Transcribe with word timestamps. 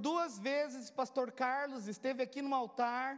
duas 0.00 0.38
vezes, 0.38 0.90
pastor 0.90 1.30
Carlos 1.30 1.86
esteve 1.86 2.22
aqui 2.22 2.40
no 2.42 2.54
altar 2.54 3.08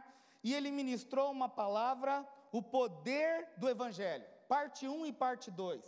e 0.43 0.53
ele 0.53 0.69
ministrou 0.69 1.31
uma 1.31 1.47
palavra, 1.47 2.27
o 2.51 2.61
poder 2.61 3.49
do 3.57 3.69
evangelho, 3.69 4.25
parte 4.47 4.87
1 4.87 5.05
e 5.05 5.13
parte 5.13 5.49
2. 5.49 5.81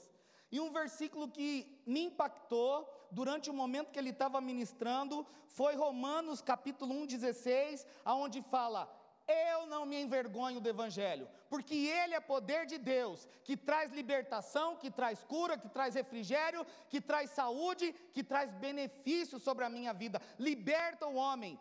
E 0.52 0.60
um 0.60 0.72
versículo 0.72 1.28
que 1.28 1.82
me 1.86 2.06
impactou 2.06 2.90
durante 3.12 3.50
o 3.50 3.54
momento 3.54 3.92
que 3.92 4.00
ele 4.00 4.12
estava 4.12 4.40
ministrando 4.40 5.28
foi 5.48 5.76
Romanos 5.76 6.42
capítulo 6.42 6.94
1, 6.94 7.06
16, 7.08 7.86
aonde 8.06 8.42
fala: 8.42 8.90
eu 9.28 9.66
não 9.66 9.86
me 9.86 10.00
envergonho 10.02 10.60
do 10.60 10.70
Evangelho, 10.70 11.28
porque 11.50 11.76
ele 11.76 12.14
é 12.14 12.20
poder 12.20 12.66
de 12.66 12.78
Deus, 12.78 13.28
que 13.44 13.58
traz 13.58 13.92
libertação, 13.92 14.76
que 14.76 14.92
traz 14.92 15.24
cura, 15.24 15.58
que 15.58 15.70
traz 15.70 15.96
refrigério, 15.96 16.66
que 16.90 17.02
traz 17.02 17.32
saúde, 17.32 17.94
que 18.14 18.24
traz 18.24 18.52
benefício 18.54 19.40
sobre 19.40 19.66
a 19.66 19.70
minha 19.70 19.94
vida, 19.94 20.22
liberta 20.38 21.08
o 21.08 21.16
homem. 21.16 21.60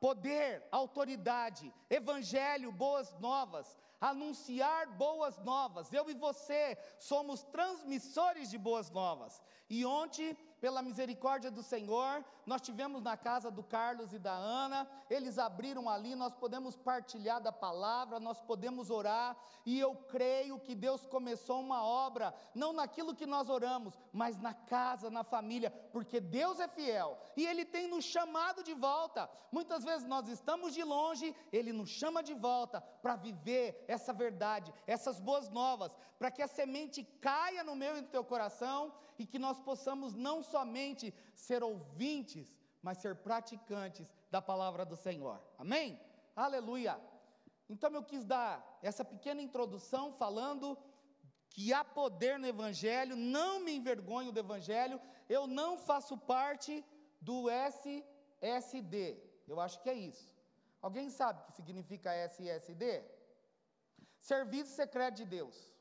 Poder, 0.00 0.66
autoridade, 0.70 1.72
Evangelho, 1.90 2.72
boas 2.72 3.12
novas, 3.18 3.76
anunciar 4.00 4.86
boas 4.88 5.38
novas. 5.38 5.92
Eu 5.92 6.08
e 6.08 6.14
você 6.14 6.78
somos 6.98 7.42
transmissores 7.42 8.48
de 8.50 8.56
boas 8.56 8.90
novas. 8.90 9.42
E 9.68 9.84
ontem 9.84 10.34
pela 10.60 10.82
misericórdia 10.82 11.50
do 11.50 11.62
Senhor, 11.62 12.24
nós 12.46 12.62
tivemos 12.62 13.02
na 13.02 13.16
casa 13.16 13.50
do 13.50 13.62
Carlos 13.62 14.12
e 14.12 14.18
da 14.18 14.32
Ana, 14.32 14.88
eles 15.10 15.36
abriram 15.36 15.88
ali, 15.88 16.14
nós 16.14 16.32
podemos 16.32 16.76
partilhar 16.76 17.40
da 17.42 17.50
palavra, 17.50 18.20
nós 18.20 18.40
podemos 18.40 18.88
orar, 18.88 19.36
e 19.64 19.80
eu 19.80 19.96
creio 19.96 20.60
que 20.60 20.74
Deus 20.74 21.04
começou 21.04 21.60
uma 21.60 21.82
obra, 21.82 22.32
não 22.54 22.72
naquilo 22.72 23.16
que 23.16 23.26
nós 23.26 23.50
oramos, 23.50 23.98
mas 24.12 24.38
na 24.38 24.54
casa, 24.54 25.10
na 25.10 25.24
família, 25.24 25.70
porque 25.92 26.20
Deus 26.20 26.60
é 26.60 26.68
fiel 26.68 27.18
e 27.36 27.44
Ele 27.44 27.64
tem 27.64 27.88
nos 27.88 28.04
chamado 28.04 28.62
de 28.62 28.74
volta. 28.74 29.28
Muitas 29.50 29.82
vezes 29.82 30.06
nós 30.06 30.28
estamos 30.28 30.72
de 30.72 30.84
longe, 30.84 31.34
Ele 31.52 31.72
nos 31.72 31.88
chama 31.88 32.22
de 32.22 32.32
volta 32.34 32.80
para 32.80 33.16
viver 33.16 33.84
essa 33.88 34.12
verdade, 34.12 34.72
essas 34.86 35.18
boas 35.18 35.48
novas, 35.48 35.92
para 36.16 36.30
que 36.30 36.42
a 36.42 36.46
semente 36.46 37.02
caia 37.20 37.64
no 37.64 37.74
meu 37.74 37.98
e 37.98 38.02
no 38.02 38.08
teu 38.08 38.24
coração 38.24 38.92
e 39.18 39.26
que 39.26 39.38
nós 39.38 39.60
possamos 39.60 40.14
não 40.14 40.42
somente 40.42 41.12
ser 41.36 41.62
ouvintes, 41.62 42.56
mas 42.82 42.98
ser 42.98 43.14
praticantes 43.16 44.06
da 44.30 44.40
palavra 44.40 44.84
do 44.84 44.96
Senhor. 44.96 45.40
Amém? 45.58 46.00
Aleluia. 46.34 47.00
Então 47.68 47.90
eu 47.92 48.02
quis 48.02 48.24
dar 48.24 48.78
essa 48.82 49.04
pequena 49.04 49.42
introdução 49.42 50.12
falando 50.12 50.76
que 51.50 51.72
há 51.72 51.84
poder 51.84 52.38
no 52.38 52.46
Evangelho, 52.46 53.16
não 53.16 53.60
me 53.60 53.72
envergonho 53.76 54.32
do 54.32 54.38
Evangelho, 54.38 55.00
eu 55.28 55.46
não 55.46 55.76
faço 55.76 56.16
parte 56.16 56.84
do 57.20 57.48
SSD. 57.50 59.18
Eu 59.48 59.60
acho 59.60 59.80
que 59.82 59.90
é 59.90 59.94
isso. 59.94 60.36
Alguém 60.80 61.10
sabe 61.10 61.40
o 61.40 61.44
que 61.46 61.52
significa 61.52 62.14
SSD? 62.14 63.02
Serviço 64.20 64.74
Secreto 64.74 65.16
de 65.16 65.24
Deus. 65.24 65.75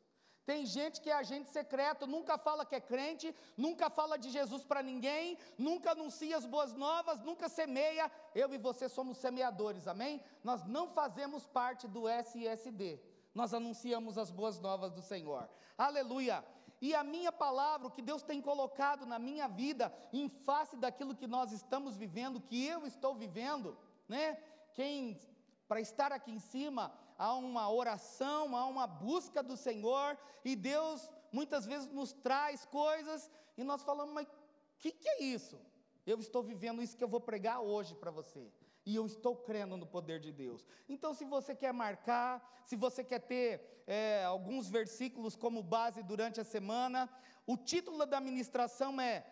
Tem 0.45 0.63
gente 0.65 1.01
que 1.01 1.09
é 1.09 1.13
agente 1.13 1.49
secreto, 1.49 2.05
nunca 2.05 2.37
fala 2.37 2.65
que 2.65 2.75
é 2.75 2.79
crente, 2.79 3.35
nunca 3.57 3.89
fala 3.89 4.15
de 4.15 4.29
Jesus 4.29 4.63
para 4.63 4.83
ninguém, 4.83 5.39
nunca 5.57 5.91
anuncia 5.91 6.37
as 6.37 6.45
boas 6.45 6.73
novas, 6.73 7.21
nunca 7.21 7.49
semeia. 7.49 8.11
Eu 8.35 8.53
e 8.53 8.57
você 8.57 8.87
somos 8.87 9.17
semeadores, 9.17 9.87
amém? 9.87 10.21
Nós 10.43 10.63
não 10.65 10.87
fazemos 10.89 11.47
parte 11.47 11.87
do 11.87 12.07
SSD, 12.07 12.99
nós 13.33 13.55
anunciamos 13.55 14.19
as 14.19 14.29
boas 14.29 14.59
novas 14.59 14.91
do 14.91 15.01
Senhor. 15.01 15.49
Aleluia! 15.75 16.45
E 16.79 16.93
a 16.93 17.03
minha 17.03 17.31
palavra, 17.31 17.87
o 17.87 17.91
que 17.91 18.01
Deus 18.01 18.21
tem 18.21 18.39
colocado 18.39 19.05
na 19.05 19.17
minha 19.17 19.47
vida, 19.47 19.91
em 20.13 20.29
face 20.29 20.77
daquilo 20.77 21.15
que 21.15 21.25
nós 21.25 21.51
estamos 21.51 21.97
vivendo, 21.97 22.39
que 22.39 22.63
eu 22.65 22.85
estou 22.85 23.15
vivendo, 23.15 23.75
né? 24.07 24.37
Quem, 24.73 25.19
para 25.67 25.81
estar 25.81 26.11
aqui 26.11 26.31
em 26.31 26.39
cima, 26.39 26.93
há 27.17 27.33
uma 27.35 27.71
oração, 27.71 28.55
há 28.55 28.65
uma 28.65 28.87
busca 28.87 29.41
do 29.41 29.55
Senhor, 29.55 30.17
e 30.43 30.55
Deus 30.55 31.11
muitas 31.31 31.65
vezes 31.65 31.87
nos 31.89 32.13
traz 32.13 32.65
coisas, 32.65 33.29
e 33.57 33.63
nós 33.63 33.83
falamos, 33.83 34.13
mas 34.13 34.27
o 34.27 34.31
que, 34.79 34.91
que 34.91 35.09
é 35.09 35.23
isso? 35.23 35.59
Eu 36.05 36.19
estou 36.19 36.43
vivendo 36.43 36.81
isso 36.81 36.97
que 36.97 37.03
eu 37.03 37.07
vou 37.07 37.19
pregar 37.19 37.61
hoje 37.61 37.95
para 37.95 38.11
você. 38.11 38.51
E 38.85 38.95
eu 38.95 39.05
estou 39.05 39.35
crendo 39.35 39.75
no 39.75 39.87
poder 39.87 40.19
de 40.19 40.31
Deus. 40.31 40.67
Então, 40.87 41.13
se 41.13 41.25
você 41.25 41.55
quer 41.55 41.73
marcar, 41.73 42.61
se 42.63 42.75
você 42.75 43.03
quer 43.03 43.19
ter 43.19 43.83
é, 43.87 44.23
alguns 44.23 44.69
versículos 44.69 45.35
como 45.35 45.63
base 45.63 46.03
durante 46.03 46.39
a 46.39 46.43
semana, 46.43 47.09
o 47.47 47.57
título 47.57 48.05
da 48.05 48.19
ministração 48.19 49.01
é 49.01 49.25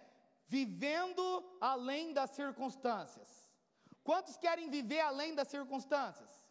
Vivendo 0.47 1.43
além 1.61 2.13
das 2.13 2.31
circunstâncias. 2.31 3.49
Quantos 4.03 4.35
querem 4.35 4.69
viver 4.69 4.99
além 4.99 5.33
das 5.33 5.47
circunstâncias? 5.47 6.42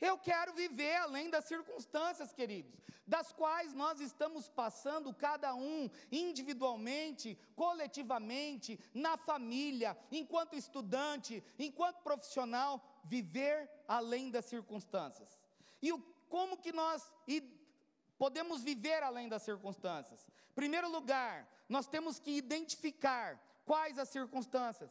Eu 0.00 0.16
quero 0.16 0.52
viver 0.54 0.96
além 0.96 1.28
das 1.28 1.44
circunstâncias, 1.46 2.32
queridos, 2.32 2.80
das 3.06 3.32
quais 3.32 3.72
nós 3.72 4.00
estamos 4.00 4.48
passando, 4.48 5.12
cada 5.12 5.54
um 5.54 5.90
individualmente, 6.12 7.36
coletivamente, 7.56 8.78
na 8.94 9.16
família, 9.16 9.98
enquanto 10.12 10.54
estudante, 10.54 11.42
enquanto 11.58 12.02
profissional, 12.02 12.80
viver 13.04 13.68
além 13.88 14.30
das 14.30 14.44
circunstâncias. 14.44 15.38
E 15.82 15.92
o, 15.92 15.98
como 16.28 16.58
que 16.58 16.72
nós 16.72 17.12
podemos 18.16 18.62
viver 18.62 19.02
além 19.02 19.28
das 19.28 19.42
circunstâncias? 19.42 20.26
Primeiro 20.54 20.88
lugar, 20.90 21.48
nós 21.68 21.88
temos 21.88 22.20
que 22.20 22.30
identificar 22.30 23.40
quais 23.64 23.98
as 23.98 24.08
circunstâncias. 24.08 24.90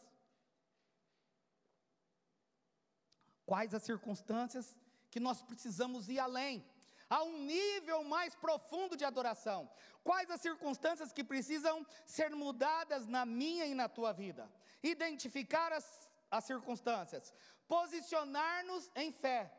Quais 3.45 3.73
as 3.73 3.83
circunstâncias 3.83 4.75
que 5.09 5.19
nós 5.19 5.41
precisamos 5.41 6.09
ir 6.09 6.19
além, 6.19 6.65
a 7.09 7.23
um 7.23 7.39
nível 7.39 8.03
mais 8.03 8.35
profundo 8.35 8.97
de 8.97 9.05
adoração. 9.05 9.69
Quais 10.03 10.29
as 10.29 10.41
circunstâncias 10.41 11.13
que 11.13 11.23
precisam 11.23 11.85
ser 12.05 12.31
mudadas 12.35 13.07
na 13.07 13.25
minha 13.25 13.65
e 13.65 13.73
na 13.73 13.87
tua 13.87 14.11
vida? 14.11 14.51
Identificar 14.83 15.71
as, 15.71 16.09
as 16.29 16.43
circunstâncias, 16.43 17.33
posicionar-nos 17.67 18.89
em 18.95 19.11
fé. 19.11 19.51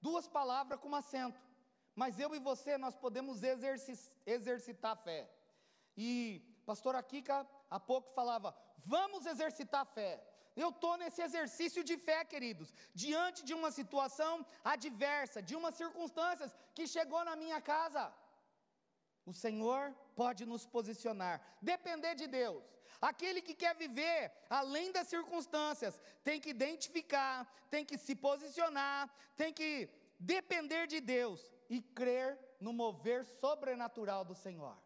Duas 0.00 0.28
palavras 0.28 0.78
com 0.80 0.94
acento. 0.94 1.40
Mas 1.94 2.18
eu 2.18 2.34
e 2.34 2.38
você, 2.38 2.76
nós 2.76 2.94
podemos 2.94 3.42
exercitar 4.26 4.92
a 4.92 4.96
fé. 4.96 5.30
E 5.96 6.42
pastora 6.66 7.02
Kika 7.02 7.46
há 7.70 7.78
pouco 7.78 8.12
falava: 8.12 8.56
vamos 8.78 9.26
exercitar 9.26 9.82
a 9.82 9.84
fé. 9.84 10.22
Eu 10.56 10.68
estou 10.68 10.96
nesse 10.96 11.20
exercício 11.20 11.82
de 11.82 11.96
fé, 11.96 12.24
queridos, 12.24 12.72
diante 12.94 13.44
de 13.44 13.54
uma 13.54 13.70
situação 13.70 14.46
adversa, 14.62 15.42
de 15.42 15.56
umas 15.56 15.74
circunstâncias 15.74 16.54
que 16.74 16.86
chegou 16.86 17.24
na 17.24 17.34
minha 17.34 17.60
casa. 17.60 18.12
O 19.26 19.32
Senhor 19.32 19.92
pode 20.14 20.44
nos 20.46 20.64
posicionar, 20.66 21.40
depender 21.60 22.14
de 22.14 22.26
Deus. 22.26 22.64
Aquele 23.00 23.40
que 23.42 23.54
quer 23.54 23.74
viver 23.74 24.32
além 24.48 24.92
das 24.92 25.08
circunstâncias 25.08 26.00
tem 26.22 26.40
que 26.40 26.50
identificar, 26.50 27.36
tem 27.68 27.84
que 27.84 27.98
se 27.98 28.14
posicionar, 28.14 29.10
tem 29.36 29.52
que 29.52 29.88
depender 30.18 30.86
de 30.86 31.00
Deus 31.00 31.50
e 31.68 31.80
crer 31.82 32.38
no 32.60 32.72
mover 32.72 33.24
sobrenatural 33.24 34.24
do 34.24 34.34
Senhor. 34.34 34.76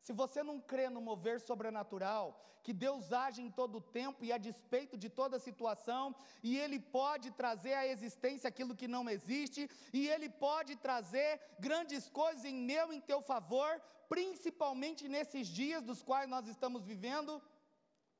Se 0.00 0.12
você 0.12 0.42
não 0.42 0.60
crê 0.60 0.88
no 0.88 1.00
mover 1.00 1.40
sobrenatural, 1.40 2.40
que 2.62 2.72
Deus 2.72 3.12
age 3.12 3.40
em 3.42 3.50
todo 3.50 3.76
o 3.78 3.80
tempo 3.80 4.24
e 4.24 4.32
a 4.32 4.38
despeito 4.38 4.96
de 4.96 5.08
toda 5.08 5.38
situação, 5.38 6.14
e 6.42 6.58
Ele 6.58 6.78
pode 6.78 7.30
trazer 7.30 7.74
à 7.74 7.86
existência 7.86 8.48
aquilo 8.48 8.76
que 8.76 8.88
não 8.88 9.08
existe, 9.08 9.68
e 9.92 10.08
Ele 10.08 10.28
pode 10.28 10.76
trazer 10.76 11.40
grandes 11.58 12.08
coisas 12.08 12.44
em 12.44 12.54
meu 12.54 12.92
e 12.92 12.96
em 12.96 13.00
teu 13.00 13.20
favor, 13.20 13.80
principalmente 14.08 15.08
nesses 15.08 15.46
dias 15.48 15.82
dos 15.82 16.02
quais 16.02 16.28
nós 16.28 16.46
estamos 16.46 16.84
vivendo, 16.84 17.40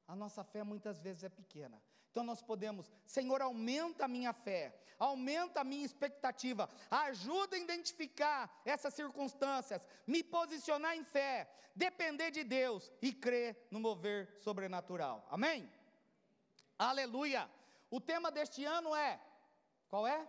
a 0.07 0.17
nossa 0.17 0.43
fé 0.43 0.63
muitas 0.63 1.01
vezes 1.01 1.25
é 1.25 1.29
pequena. 1.29 1.81
Então 2.11 2.25
nós 2.25 2.43
podemos, 2.43 2.91
Senhor, 3.07 3.41
aumenta 3.41 4.05
a 4.05 4.09
minha 4.09 4.33
fé, 4.33 4.75
aumenta 4.99 5.61
a 5.61 5.65
minha 5.65 5.85
expectativa, 5.85 6.69
ajuda 6.91 7.57
a 7.57 7.59
identificar 7.59 8.61
essas 8.65 8.95
circunstâncias, 8.95 9.87
me 10.07 10.23
posicionar 10.23 10.97
em 10.97 11.05
fé, 11.05 11.49
depender 11.75 12.31
de 12.31 12.43
Deus 12.43 12.91
e 13.01 13.13
crer 13.13 13.69
no 13.71 13.79
mover 13.79 14.35
sobrenatural. 14.39 15.27
Amém? 15.31 15.71
Aleluia! 16.79 17.49
O 17.91 18.01
tema 18.01 18.31
deste 18.31 18.65
ano 18.65 18.95
é: 18.95 19.21
qual 19.89 20.07
é? 20.07 20.29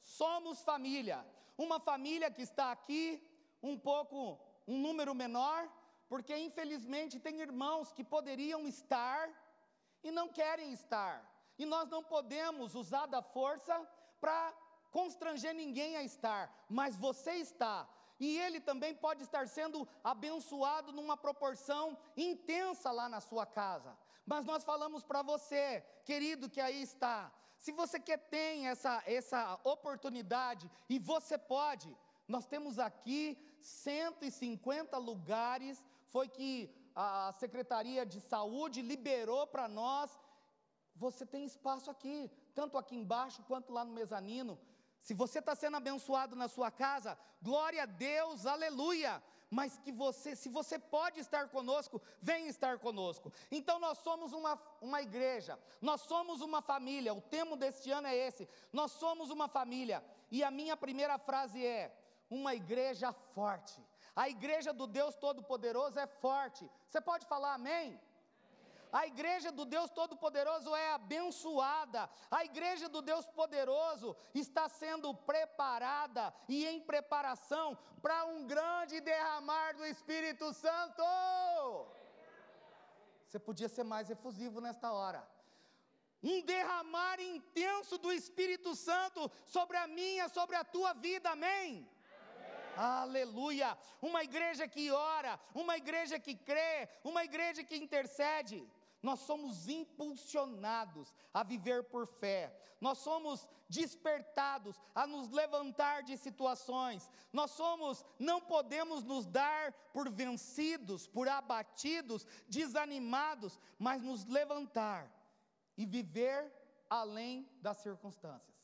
Somos 0.00 0.62
família. 0.62 1.24
Uma 1.58 1.78
família 1.80 2.30
que 2.30 2.42
está 2.42 2.70
aqui, 2.70 3.22
um 3.62 3.76
pouco, 3.78 4.38
um 4.66 4.78
número 4.80 5.14
menor, 5.14 5.68
porque 6.08 6.36
infelizmente 6.36 7.20
tem 7.20 7.40
irmãos 7.40 7.92
que 7.92 8.02
poderiam 8.02 8.66
estar 8.66 9.28
e 10.02 10.10
não 10.10 10.28
querem 10.28 10.72
estar. 10.72 11.24
E 11.58 11.64
nós 11.64 11.88
não 11.88 12.02
podemos 12.02 12.74
usar 12.74 13.06
da 13.06 13.22
força 13.22 13.74
para 14.20 14.52
constranger 14.90 15.54
ninguém 15.54 15.96
a 15.96 16.02
estar, 16.02 16.52
mas 16.68 16.96
você 16.96 17.32
está. 17.32 17.88
E 18.18 18.38
ele 18.38 18.60
também 18.60 18.94
pode 18.94 19.22
estar 19.22 19.48
sendo 19.48 19.88
abençoado 20.04 20.92
numa 20.92 21.16
proporção 21.16 21.96
intensa 22.16 22.90
lá 22.90 23.08
na 23.08 23.20
sua 23.20 23.46
casa. 23.46 23.96
Mas 24.26 24.44
nós 24.44 24.62
falamos 24.62 25.04
para 25.04 25.22
você, 25.22 25.82
querido 26.04 26.48
que 26.48 26.60
aí 26.60 26.82
está, 26.82 27.32
se 27.60 27.72
você 27.72 28.00
quer 28.00 28.18
ter 28.18 28.64
essa, 28.64 29.02
essa 29.06 29.60
oportunidade, 29.64 30.70
e 30.88 30.98
você 30.98 31.36
pode, 31.36 31.94
nós 32.26 32.46
temos 32.46 32.78
aqui 32.78 33.36
150 33.60 34.96
lugares, 34.96 35.84
foi 36.08 36.26
que 36.26 36.74
a 37.02 37.32
Secretaria 37.32 38.04
de 38.04 38.20
Saúde 38.20 38.82
liberou 38.82 39.46
para 39.46 39.66
nós. 39.66 40.10
Você 40.94 41.24
tem 41.24 41.44
espaço 41.46 41.90
aqui, 41.90 42.30
tanto 42.54 42.76
aqui 42.76 42.94
embaixo 42.94 43.42
quanto 43.44 43.72
lá 43.72 43.84
no 43.84 43.92
mezanino. 43.92 44.58
Se 45.00 45.14
você 45.14 45.38
está 45.38 45.54
sendo 45.54 45.78
abençoado 45.78 46.36
na 46.36 46.46
sua 46.46 46.70
casa, 46.70 47.18
glória 47.40 47.84
a 47.84 47.86
Deus, 47.86 48.44
aleluia. 48.44 49.22
Mas 49.48 49.78
que 49.78 49.90
você, 49.90 50.36
se 50.36 50.48
você 50.50 50.78
pode 50.78 51.18
estar 51.20 51.48
conosco, 51.48 52.00
vem 52.20 52.48
estar 52.48 52.78
conosco. 52.78 53.32
Então 53.50 53.80
nós 53.80 53.98
somos 53.98 54.32
uma, 54.32 54.60
uma 54.80 55.00
igreja, 55.00 55.58
nós 55.80 56.02
somos 56.02 56.42
uma 56.42 56.60
família. 56.60 57.14
O 57.14 57.22
tema 57.22 57.56
deste 57.56 57.90
ano 57.90 58.08
é 58.08 58.14
esse: 58.14 58.46
nós 58.72 58.92
somos 58.92 59.30
uma 59.30 59.48
família. 59.48 60.04
E 60.30 60.44
a 60.44 60.50
minha 60.50 60.76
primeira 60.76 61.18
frase 61.18 61.64
é: 61.64 61.96
uma 62.28 62.54
igreja 62.54 63.10
forte. 63.34 63.82
A 64.22 64.28
igreja 64.28 64.70
do 64.80 64.86
Deus 64.86 65.14
Todo-Poderoso 65.24 65.98
é 65.98 66.06
forte. 66.06 66.62
Você 66.86 67.00
pode 67.00 67.24
falar 67.32 67.52
amém? 67.54 67.98
A 68.98 69.06
igreja 69.10 69.50
do 69.58 69.64
Deus 69.74 69.90
Todo-Poderoso 69.98 70.74
é 70.74 70.88
abençoada. 70.92 72.02
A 72.30 72.44
igreja 72.44 72.86
do 72.94 73.00
Deus 73.10 73.26
Poderoso 73.38 74.08
está 74.34 74.68
sendo 74.68 75.14
preparada 75.30 76.24
e 76.48 76.66
em 76.66 76.80
preparação 76.90 77.78
para 78.02 78.26
um 78.32 78.46
grande 78.46 79.00
derramar 79.00 79.74
do 79.78 79.86
Espírito 79.86 80.52
Santo. 80.52 81.02
Você 83.26 83.38
podia 83.38 83.70
ser 83.70 83.84
mais 83.84 84.10
efusivo 84.10 84.60
nesta 84.60 84.92
hora. 84.92 85.22
Um 86.22 86.42
derramar 86.42 87.18
intenso 87.20 87.96
do 87.96 88.12
Espírito 88.12 88.74
Santo 88.74 89.30
sobre 89.46 89.78
a 89.78 89.86
minha, 89.86 90.28
sobre 90.28 90.56
a 90.56 90.64
tua 90.74 90.92
vida, 90.92 91.30
amém? 91.30 91.88
Aleluia! 92.76 93.76
Uma 94.00 94.22
igreja 94.22 94.66
que 94.66 94.90
ora, 94.90 95.38
uma 95.54 95.76
igreja 95.76 96.18
que 96.18 96.34
crê, 96.34 96.88
uma 97.04 97.24
igreja 97.24 97.62
que 97.64 97.76
intercede. 97.76 98.66
Nós 99.02 99.20
somos 99.20 99.66
impulsionados 99.66 101.14
a 101.32 101.42
viver 101.42 101.84
por 101.84 102.06
fé, 102.06 102.54
nós 102.80 102.98
somos 102.98 103.48
despertados 103.66 104.78
a 104.94 105.06
nos 105.06 105.30
levantar 105.30 106.02
de 106.02 106.18
situações, 106.18 107.10
nós 107.32 107.50
somos, 107.52 108.04
não 108.18 108.42
podemos 108.42 109.02
nos 109.02 109.24
dar 109.26 109.72
por 109.94 110.10
vencidos, 110.10 111.06
por 111.06 111.28
abatidos, 111.28 112.26
desanimados, 112.46 113.58
mas 113.78 114.02
nos 114.02 114.26
levantar 114.26 115.10
e 115.78 115.86
viver 115.86 116.52
além 116.90 117.48
das 117.62 117.78
circunstâncias. 117.78 118.60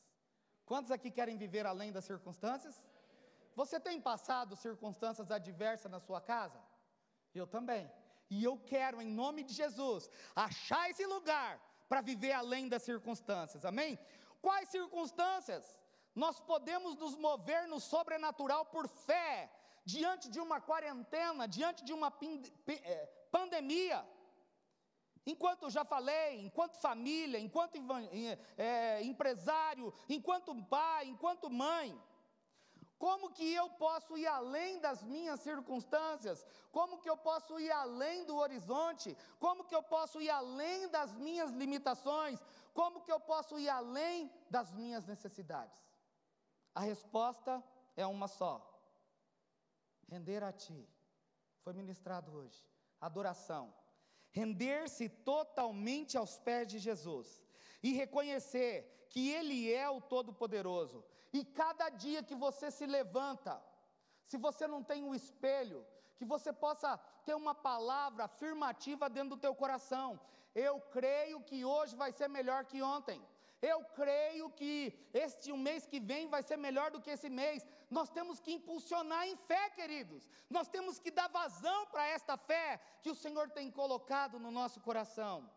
Quantos 0.65 0.91
aqui 0.91 1.09
querem 1.09 1.37
viver 1.37 1.65
além 1.65 1.91
das 1.91 2.05
circunstâncias? 2.05 2.79
Você 3.59 3.77
tem 3.79 3.99
passado 3.99 4.55
circunstâncias 4.55 5.31
adversas 5.31 5.91
na 5.91 5.99
sua 5.99 6.21
casa? 6.21 6.59
Eu 7.33 7.47
também. 7.55 7.83
E 8.29 8.43
eu 8.43 8.55
quero, 8.71 9.01
em 9.01 9.11
nome 9.21 9.41
de 9.47 9.53
Jesus, 9.61 10.07
achar 10.35 10.83
esse 10.91 11.05
lugar 11.07 11.59
para 11.89 12.01
viver 12.01 12.33
além 12.33 12.69
das 12.69 12.83
circunstâncias. 12.83 13.65
Amém? 13.65 13.97
Quais 14.43 14.69
circunstâncias? 14.69 15.75
Nós 16.13 16.39
podemos 16.39 16.95
nos 16.97 17.15
mover 17.15 17.67
no 17.67 17.79
sobrenatural 17.79 18.63
por 18.65 18.87
fé, 18.87 19.51
diante 19.83 20.29
de 20.29 20.39
uma 20.39 20.59
quarentena, 20.61 21.47
diante 21.47 21.83
de 21.83 21.93
uma 21.93 22.13
é, 22.67 23.05
pandemia. 23.31 23.99
Enquanto 25.25 25.71
já 25.71 25.83
falei, 25.83 26.41
enquanto 26.47 26.77
família, 26.77 27.39
enquanto 27.39 27.75
é, 28.55 29.01
empresário, 29.01 29.91
enquanto 30.07 30.63
pai, 30.65 31.07
enquanto 31.07 31.49
mãe. 31.49 31.99
Como 32.97 33.29
que 33.29 33.53
eu 33.53 33.69
posso 33.69 34.17
ir 34.17 34.25
além 34.25 34.79
das 34.79 35.03
minhas 35.03 35.39
circunstâncias? 35.41 36.45
Como 36.71 36.99
que 36.99 37.09
eu 37.09 37.15
posso 37.15 37.59
ir 37.59 37.71
além 37.71 38.25
do 38.25 38.35
horizonte? 38.35 39.15
Como 39.39 39.65
que 39.65 39.75
eu 39.75 39.83
posso 39.83 40.19
ir 40.19 40.29
além 40.29 40.87
das 40.89 41.15
minhas 41.15 41.51
limitações? 41.51 42.39
Como 42.73 43.01
que 43.01 43.11
eu 43.11 43.19
posso 43.19 43.59
ir 43.59 43.69
além 43.69 44.31
das 44.49 44.71
minhas 44.71 45.05
necessidades? 45.05 45.77
A 46.73 46.81
resposta 46.81 47.63
é 47.95 48.05
uma 48.05 48.27
só: 48.27 48.53
render 50.07 50.43
a 50.43 50.51
Ti. 50.51 50.87
Foi 51.61 51.73
ministrado 51.73 52.31
hoje. 52.35 52.59
Adoração. 52.99 53.73
Render-se 54.31 55.07
totalmente 55.09 56.17
aos 56.17 56.39
pés 56.39 56.67
de 56.67 56.79
Jesus 56.79 57.43
e 57.81 57.93
reconhecer 57.93 59.07
que 59.09 59.31
Ele 59.31 59.71
é 59.71 59.89
o 59.89 60.01
Todo-Poderoso 60.01 61.03
e 61.39 61.45
cada 61.61 61.87
dia 61.89 62.21
que 62.23 62.35
você 62.35 62.67
se 62.77 62.85
levanta, 62.97 63.53
se 64.29 64.37
você 64.45 64.65
não 64.73 64.81
tem 64.83 65.03
um 65.03 65.15
espelho, 65.21 65.85
que 66.17 66.25
você 66.25 66.51
possa 66.51 66.97
ter 67.25 67.35
uma 67.35 67.53
palavra 67.53 68.23
afirmativa 68.25 69.09
dentro 69.09 69.31
do 69.35 69.43
teu 69.45 69.53
coração. 69.53 70.19
Eu 70.55 70.75
creio 70.97 71.39
que 71.49 71.63
hoje 71.63 71.95
vai 71.95 72.11
ser 72.11 72.27
melhor 72.27 72.65
que 72.65 72.81
ontem. 72.81 73.19
Eu 73.61 73.79
creio 73.99 74.49
que 74.59 74.73
este 75.13 75.51
um 75.51 75.57
mês 75.57 75.85
que 75.91 75.99
vem 75.99 76.27
vai 76.27 76.41
ser 76.43 76.57
melhor 76.57 76.89
do 76.91 77.01
que 77.01 77.11
esse 77.15 77.29
mês. 77.29 77.65
Nós 77.89 78.09
temos 78.09 78.39
que 78.39 78.53
impulsionar 78.53 79.27
em 79.27 79.35
fé, 79.35 79.69
queridos. 79.71 80.27
Nós 80.49 80.67
temos 80.67 80.99
que 80.99 81.11
dar 81.11 81.27
vazão 81.27 81.85
para 81.87 82.07
esta 82.07 82.35
fé 82.37 82.79
que 83.01 83.09
o 83.09 83.19
Senhor 83.23 83.49
tem 83.51 83.69
colocado 83.71 84.39
no 84.39 84.51
nosso 84.59 84.79
coração. 84.81 85.49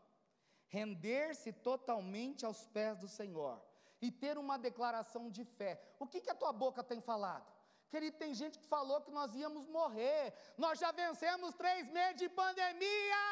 Render-se 0.68 1.52
totalmente 1.52 2.44
aos 2.44 2.66
pés 2.68 2.98
do 2.98 3.08
Senhor 3.08 3.60
e 4.00 4.10
ter 4.10 4.38
uma 4.38 4.58
declaração 4.58 5.30
de 5.30 5.44
fé. 5.44 5.80
O 5.98 6.06
que, 6.06 6.20
que 6.20 6.30
a 6.30 6.34
tua 6.34 6.52
boca 6.52 6.82
tem 6.82 7.00
falado? 7.00 7.46
Querido, 7.90 8.16
tem 8.18 8.32
gente 8.34 8.58
que 8.58 8.66
falou 8.66 9.00
que 9.00 9.10
nós 9.10 9.34
íamos 9.34 9.66
morrer. 9.68 10.32
Nós 10.56 10.78
já 10.78 10.92
vencemos 10.92 11.54
três 11.54 11.88
meses 11.88 12.16
de 12.16 12.28
pandemia. 12.28 13.24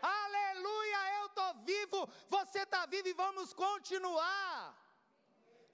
Aleluia, 0.00 1.00
eu 1.18 1.26
estou 1.26 1.54
vivo, 1.64 2.08
você 2.28 2.60
está 2.60 2.86
vivo 2.86 3.08
e 3.08 3.12
vamos 3.12 3.52
continuar. 3.52 4.76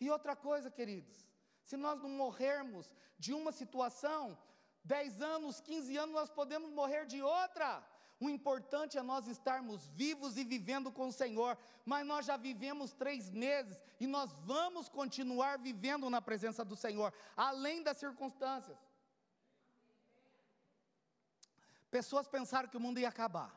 E 0.00 0.11
outra 0.11 0.34
coisa, 0.34 0.70
queridos, 0.70 1.28
se 1.62 1.76
nós 1.76 2.00
não 2.02 2.08
morrermos 2.08 2.93
de 3.19 3.33
uma 3.33 3.52
situação, 3.52 4.37
10 4.85 5.23
anos, 5.23 5.61
15 5.61 5.97
anos, 5.97 6.14
nós 6.14 6.30
podemos 6.30 6.71
morrer 6.71 7.06
de 7.06 7.23
outra. 7.23 7.83
O 8.25 8.31
importante 8.37 8.97
é 8.97 9.02
nós 9.02 9.26
estarmos 9.26 9.87
vivos 10.02 10.38
e 10.38 10.45
vivendo 10.52 10.90
com 10.90 11.09
o 11.09 11.16
Senhor, 11.23 11.52
mas 11.90 12.07
nós 12.11 12.25
já 12.28 12.37
vivemos 12.38 12.95
três 13.02 13.25
meses 13.31 13.76
e 14.00 14.07
nós 14.07 14.31
vamos 14.50 14.88
continuar 14.99 15.59
vivendo 15.59 16.09
na 16.14 16.23
presença 16.28 16.64
do 16.71 16.76
Senhor, 16.85 17.12
além 17.49 17.83
das 17.83 17.99
circunstâncias. 18.04 18.78
Pessoas 21.97 22.26
pensaram 22.37 22.71
que 22.71 22.78
o 22.78 22.85
mundo 22.87 22.99
ia 23.02 23.11
acabar. 23.11 23.50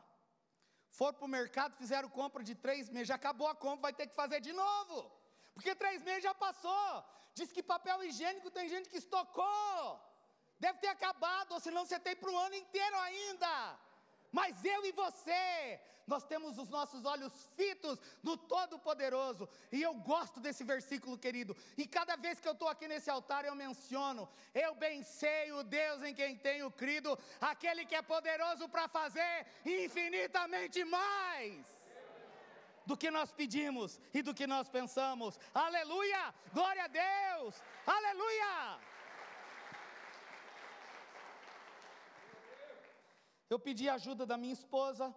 Foram 0.98 1.16
para 1.18 1.28
o 1.30 1.34
mercado, 1.38 1.74
fizeram 1.82 2.10
compra 2.20 2.44
de 2.44 2.54
três 2.66 2.90
meses, 2.90 3.08
já 3.08 3.14
acabou 3.22 3.48
a 3.48 3.54
compra, 3.64 3.86
vai 3.88 3.94
ter 3.94 4.06
que 4.10 4.20
fazer 4.22 4.38
de 4.48 4.52
novo. 4.52 5.10
Porque 5.54 5.74
três 5.74 6.02
meses 6.02 6.24
já 6.28 6.34
passou. 6.34 6.92
Diz 7.34 7.50
que 7.50 7.62
papel 7.74 8.04
higiênico 8.04 8.50
tem 8.50 8.68
gente 8.68 8.90
que 8.92 8.98
estocou. 8.98 9.82
Deve 10.60 10.78
ter 10.84 10.88
acabado, 10.88 11.52
ou 11.52 11.60
senão 11.60 11.86
você 11.86 11.98
tem 11.98 12.14
para 12.14 12.30
o 12.30 12.38
ano 12.46 12.56
inteiro 12.64 12.96
ainda. 13.08 13.54
Mas 14.30 14.64
eu 14.64 14.84
e 14.84 14.92
você, 14.92 15.80
nós 16.06 16.24
temos 16.24 16.58
os 16.58 16.68
nossos 16.68 17.04
olhos 17.04 17.32
fitos 17.56 17.98
no 18.22 18.36
Todo-Poderoso. 18.36 19.48
E 19.70 19.82
eu 19.82 19.94
gosto 19.94 20.40
desse 20.40 20.64
versículo, 20.64 21.18
querido. 21.18 21.56
E 21.76 21.86
cada 21.86 22.16
vez 22.16 22.40
que 22.40 22.48
eu 22.48 22.52
estou 22.52 22.68
aqui 22.68 22.88
nesse 22.88 23.10
altar, 23.10 23.44
eu 23.44 23.54
menciono: 23.54 24.28
Eu 24.54 24.74
bem 24.74 25.02
sei 25.02 25.52
o 25.52 25.62
Deus 25.62 26.02
em 26.02 26.14
quem 26.14 26.36
tenho 26.36 26.70
crido, 26.70 27.18
aquele 27.40 27.84
que 27.84 27.94
é 27.94 28.02
poderoso 28.02 28.68
para 28.68 28.88
fazer 28.88 29.46
infinitamente 29.64 30.84
mais 30.84 31.78
do 32.86 32.96
que 32.96 33.10
nós 33.10 33.30
pedimos 33.30 34.00
e 34.14 34.22
do 34.22 34.34
que 34.34 34.46
nós 34.46 34.66
pensamos. 34.68 35.38
Aleluia! 35.54 36.34
Glória 36.54 36.84
a 36.84 36.88
Deus! 36.88 37.54
Aleluia! 37.86 38.78
Eu 43.50 43.58
pedi 43.58 43.88
ajuda 43.88 44.24
da 44.26 44.36
minha 44.36 44.52
esposa 44.52 45.14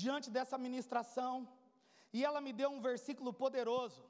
diante 0.00 0.28
dessa 0.30 0.56
ministração, 0.58 1.34
e 2.12 2.24
ela 2.24 2.40
me 2.46 2.52
deu 2.52 2.70
um 2.70 2.80
versículo 2.80 3.32
poderoso, 3.32 4.02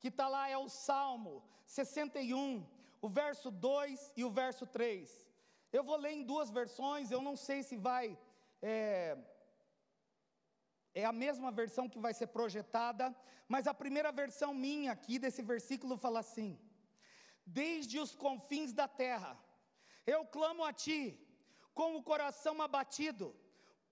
que 0.00 0.08
está 0.08 0.26
lá, 0.28 0.48
é 0.48 0.56
o 0.56 0.68
Salmo 0.68 1.42
61, 1.66 2.64
o 3.00 3.08
verso 3.08 3.50
2 3.50 4.12
e 4.16 4.24
o 4.24 4.30
verso 4.30 4.66
3. 4.66 5.28
Eu 5.72 5.82
vou 5.82 5.96
ler 5.96 6.12
em 6.12 6.22
duas 6.22 6.50
versões, 6.50 7.10
eu 7.10 7.20
não 7.20 7.36
sei 7.36 7.62
se 7.62 7.76
vai. 7.76 8.18
É, 8.62 9.18
é 10.94 11.04
a 11.04 11.12
mesma 11.12 11.50
versão 11.50 11.88
que 11.88 11.98
vai 11.98 12.14
ser 12.14 12.28
projetada, 12.28 13.14
mas 13.48 13.66
a 13.66 13.74
primeira 13.74 14.12
versão 14.12 14.54
minha 14.54 14.92
aqui 14.92 15.18
desse 15.18 15.42
versículo 15.42 15.96
fala 15.96 16.20
assim: 16.20 16.58
Desde 17.44 17.98
os 17.98 18.14
confins 18.14 18.72
da 18.72 18.86
terra, 18.86 19.36
eu 20.06 20.24
clamo 20.24 20.64
a 20.64 20.72
ti, 20.72 21.02
com 21.74 21.96
o 21.96 22.02
coração 22.02 22.62
abatido, 22.62 23.34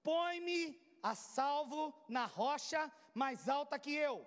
põe-me 0.02 0.60
a 1.02 1.14
salvo 1.14 1.82
na 2.08 2.24
rocha 2.26 2.80
mais 3.14 3.48
alta 3.48 3.78
que 3.78 3.92
eu, 3.94 4.26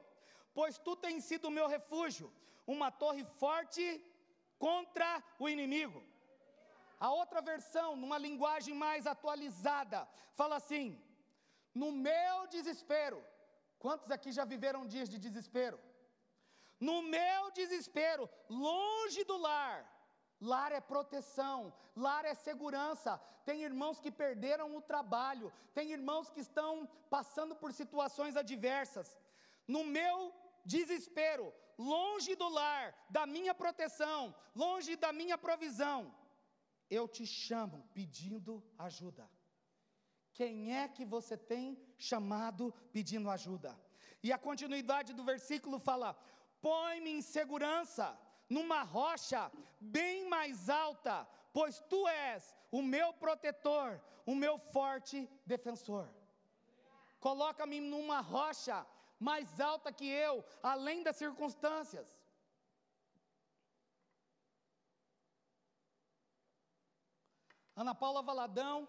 pois 0.53 0.77
tu 0.77 0.95
tens 0.95 1.23
sido 1.23 1.45
o 1.47 1.55
meu 1.57 1.67
refúgio, 1.67 2.31
uma 2.67 2.91
torre 2.91 3.23
forte 3.39 3.85
contra 4.57 5.23
o 5.39 5.47
inimigo. 5.47 6.03
A 6.99 7.11
outra 7.11 7.41
versão, 7.41 7.95
numa 7.95 8.17
linguagem 8.17 8.73
mais 8.73 9.05
atualizada, 9.05 10.07
fala 10.31 10.55
assim: 10.57 10.85
no 11.73 11.91
meu 11.91 12.47
desespero. 12.47 13.21
Quantos 13.77 14.09
aqui 14.09 14.31
já 14.31 14.45
viveram 14.45 14.87
dias 14.87 15.09
de 15.09 15.17
desespero? 15.19 15.77
No 16.79 17.01
meu 17.01 17.51
desespero, 17.51 18.29
longe 18.49 19.23
do 19.23 19.37
lar, 19.37 19.77
Lar 20.51 20.71
é 20.71 20.81
proteção, 20.93 21.73
lar 22.05 22.23
é 22.31 22.33
segurança. 22.47 23.11
Tem 23.47 23.63
irmãos 23.69 23.99
que 24.03 24.11
perderam 24.23 24.67
o 24.75 24.81
trabalho, 24.91 25.51
tem 25.77 25.91
irmãos 25.97 26.29
que 26.33 26.41
estão 26.47 26.71
passando 27.15 27.55
por 27.61 27.71
situações 27.81 28.35
adversas. 28.43 29.07
No 29.75 29.83
meu 29.97 30.17
desespero, 30.73 31.45
longe 31.77 32.35
do 32.41 32.49
lar, 32.59 32.85
da 33.09 33.25
minha 33.35 33.53
proteção, 33.63 34.35
longe 34.63 34.95
da 34.95 35.11
minha 35.21 35.37
provisão, 35.45 35.99
eu 36.89 37.07
te 37.07 37.25
chamo 37.25 37.77
pedindo 37.93 38.63
ajuda. 38.77 39.25
Quem 40.33 40.75
é 40.81 40.87
que 40.95 41.05
você 41.15 41.35
tem 41.53 41.65
chamado 41.97 42.73
pedindo 42.91 43.29
ajuda? 43.37 43.71
E 44.21 44.31
a 44.31 44.37
continuidade 44.37 45.13
do 45.13 45.23
versículo 45.23 45.79
fala: 45.79 46.09
põe-me 46.61 47.11
em 47.17 47.21
segurança 47.21 48.05
numa 48.49 48.83
rocha 48.83 49.51
bem 49.79 50.27
mais 50.27 50.69
alta, 50.69 51.27
pois 51.53 51.79
tu 51.89 52.07
és 52.07 52.55
o 52.71 52.81
meu 52.81 53.13
protetor, 53.13 54.01
o 54.25 54.35
meu 54.35 54.57
forte 54.57 55.29
defensor. 55.45 56.09
Coloca-me 57.19 57.79
numa 57.79 58.19
rocha 58.21 58.85
mais 59.19 59.59
alta 59.59 59.91
que 59.91 60.05
eu, 60.05 60.43
além 60.61 61.01
das 61.03 61.15
circunstâncias. 61.15 62.07
Ana 67.75 67.93
Paula 67.93 68.21
Valadão 68.21 68.87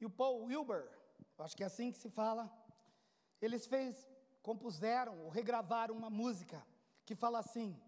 e 0.00 0.06
o 0.06 0.10
Paul 0.10 0.44
Wilber, 0.44 0.90
acho 1.38 1.56
que 1.56 1.62
é 1.62 1.66
assim 1.66 1.92
que 1.92 1.98
se 1.98 2.08
fala, 2.08 2.50
eles 3.40 3.66
fez, 3.66 4.08
compuseram 4.42 5.18
ou 5.20 5.28
regravaram 5.28 5.94
uma 5.94 6.08
música 6.08 6.64
que 7.04 7.14
fala 7.14 7.40
assim: 7.40 7.78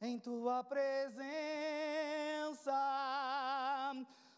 em 0.00 0.18
tua 0.18 0.62
presença. 0.64 1.18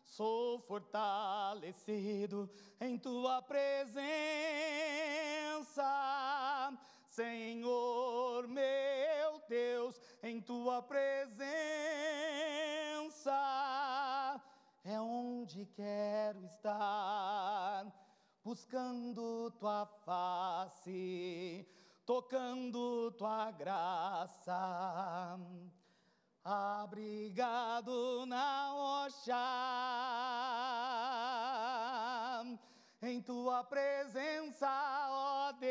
Sou 0.04 0.58
fortalecido 0.60 2.50
em 2.80 2.98
tua 2.98 3.40
presença, 3.42 4.02
Senhor 7.08 8.48
meu 8.48 9.40
Deus, 9.48 10.00
em 10.22 10.40
tua 10.40 10.82
presença. 10.82 11.40
É 14.84 15.00
onde 15.00 15.66
quero 15.66 16.44
estar, 16.44 17.86
buscando 18.42 19.50
tua 19.52 19.86
face 20.04 21.66
tocando 22.10 23.12
tua 23.12 23.52
graça, 23.52 25.38
abrigado 26.42 28.26
na 28.26 28.70
rocha, 28.72 29.36
em 33.00 33.22
tua 33.22 33.62
presença, 33.62 34.68
ó 35.08 35.52
Deus. 35.52 35.70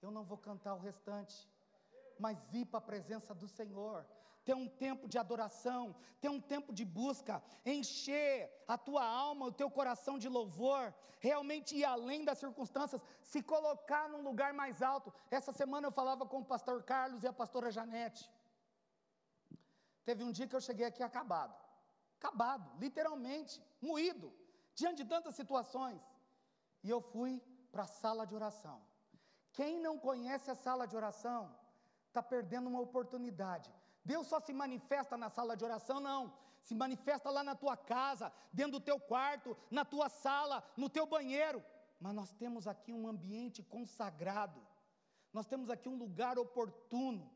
Eu 0.00 0.10
não 0.10 0.24
vou 0.24 0.38
cantar 0.38 0.74
o 0.74 0.80
restante, 0.80 1.46
mas 2.18 2.38
ir 2.54 2.64
para 2.64 2.78
a 2.78 2.80
presença 2.80 3.34
do 3.34 3.46
Senhor 3.46 4.06
ter 4.44 4.54
um 4.54 4.68
tempo 4.68 5.08
de 5.08 5.18
adoração, 5.18 5.94
ter 6.20 6.28
um 6.28 6.40
tempo 6.40 6.72
de 6.72 6.84
busca, 6.84 7.42
encher 7.64 8.50
a 8.66 8.76
tua 8.76 9.04
alma, 9.04 9.46
o 9.46 9.52
teu 9.60 9.70
coração 9.70 10.18
de 10.18 10.28
louvor, 10.28 10.92
realmente 11.20 11.76
ir 11.76 11.84
além 11.84 12.24
das 12.24 12.38
circunstâncias, 12.38 13.00
se 13.20 13.42
colocar 13.42 14.08
num 14.08 14.22
lugar 14.22 14.52
mais 14.52 14.82
alto. 14.82 15.12
Essa 15.30 15.52
semana 15.52 15.86
eu 15.86 15.92
falava 15.92 16.26
com 16.26 16.40
o 16.40 16.44
pastor 16.44 16.82
Carlos 16.82 17.22
e 17.22 17.28
a 17.28 17.32
pastora 17.32 17.70
Janete. 17.70 18.24
Teve 20.04 20.24
um 20.24 20.32
dia 20.32 20.48
que 20.48 20.56
eu 20.56 20.60
cheguei 20.60 20.86
aqui 20.86 21.02
acabado, 21.02 21.54
acabado, 22.18 22.66
literalmente, 22.78 23.62
moído, 23.80 24.32
diante 24.74 25.04
de 25.04 25.08
tantas 25.08 25.36
situações. 25.36 26.02
E 26.82 26.90
eu 26.90 27.00
fui 27.00 27.40
para 27.70 27.84
a 27.84 27.92
sala 28.02 28.26
de 28.26 28.34
oração. 28.34 28.82
Quem 29.52 29.78
não 29.78 29.96
conhece 29.98 30.50
a 30.50 30.56
sala 30.56 30.86
de 30.86 30.96
oração, 30.96 31.54
está 32.08 32.22
perdendo 32.22 32.68
uma 32.68 32.80
oportunidade 32.80 33.70
Deus 34.04 34.26
só 34.26 34.40
se 34.40 34.52
manifesta 34.52 35.16
na 35.16 35.30
sala 35.30 35.56
de 35.56 35.64
oração, 35.64 36.00
não. 36.00 36.32
Se 36.60 36.74
manifesta 36.74 37.30
lá 37.30 37.42
na 37.42 37.54
tua 37.54 37.76
casa, 37.76 38.32
dentro 38.52 38.72
do 38.72 38.80
teu 38.80 38.98
quarto, 38.98 39.56
na 39.70 39.84
tua 39.84 40.08
sala, 40.08 40.62
no 40.76 40.88
teu 40.88 41.06
banheiro. 41.06 41.62
Mas 42.00 42.14
nós 42.14 42.32
temos 42.32 42.66
aqui 42.66 42.92
um 42.92 43.06
ambiente 43.06 43.62
consagrado. 43.62 44.60
Nós 45.32 45.46
temos 45.46 45.70
aqui 45.70 45.88
um 45.88 45.96
lugar 45.96 46.38
oportuno. 46.38 47.30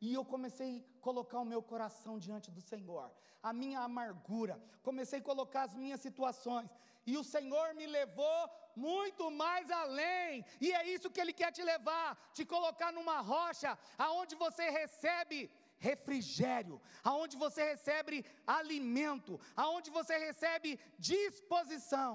E 0.00 0.12
eu 0.12 0.24
comecei 0.24 0.70
a 0.78 1.00
colocar 1.00 1.38
o 1.40 1.44
meu 1.44 1.62
coração 1.62 2.18
diante 2.18 2.50
do 2.50 2.60
Senhor, 2.60 3.08
a 3.40 3.52
minha 3.52 3.80
amargura, 3.80 4.60
comecei 4.82 5.20
a 5.20 5.22
colocar 5.30 5.62
as 5.62 5.76
minhas 5.76 6.00
situações, 6.00 6.68
e 7.06 7.16
o 7.16 7.22
Senhor 7.22 7.72
me 7.74 7.86
levou 7.86 8.50
muito 8.74 9.30
mais 9.30 9.70
além, 9.70 10.44
e 10.60 10.72
é 10.72 10.88
isso 10.88 11.08
que 11.08 11.20
Ele 11.20 11.32
quer 11.32 11.52
te 11.52 11.62
levar, 11.62 12.18
te 12.32 12.44
colocar 12.44 12.90
numa 12.92 13.20
rocha, 13.20 13.78
aonde 13.96 14.34
você 14.34 14.70
recebe 14.70 15.48
refrigério, 15.88 16.80
aonde 17.10 17.36
você 17.44 17.62
recebe 17.72 18.24
alimento, 18.46 19.40
aonde 19.64 19.90
você 19.98 20.16
recebe 20.26 20.78
disposição. 20.98 22.12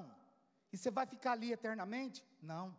E 0.72 0.78
você 0.78 0.90
vai 0.98 1.06
ficar 1.06 1.34
ali 1.34 1.52
eternamente? 1.52 2.26
Não. 2.42 2.76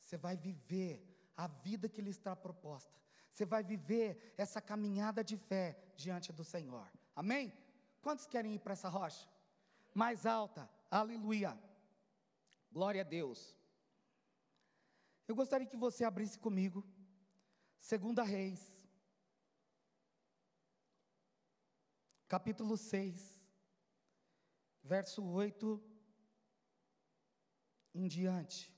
Você 0.00 0.16
vai 0.16 0.36
viver 0.36 0.94
a 1.36 1.46
vida 1.66 1.88
que 1.88 2.04
lhe 2.06 2.10
está 2.10 2.34
proposta. 2.36 2.94
Você 3.32 3.44
vai 3.44 3.62
viver 3.62 4.34
essa 4.36 4.60
caminhada 4.60 5.24
de 5.24 5.36
fé 5.36 5.76
diante 5.96 6.32
do 6.32 6.44
Senhor. 6.44 6.86
Amém? 7.16 7.52
Quantos 8.00 8.26
querem 8.26 8.54
ir 8.54 8.58
para 8.60 8.74
essa 8.74 8.88
rocha? 8.88 9.28
Mais 9.94 10.26
alta. 10.26 10.68
Aleluia. 10.90 11.58
Glória 12.70 13.00
a 13.00 13.04
Deus. 13.04 13.56
Eu 15.26 15.34
gostaria 15.34 15.66
que 15.66 15.76
você 15.76 16.04
abrisse 16.04 16.38
comigo. 16.38 16.84
Segunda 17.80 18.22
Reis, 18.22 18.71
capítulo 22.32 22.78
6, 22.78 23.38
verso 24.82 25.22
8 25.22 25.78
em 27.94 28.08
diante. 28.08 28.72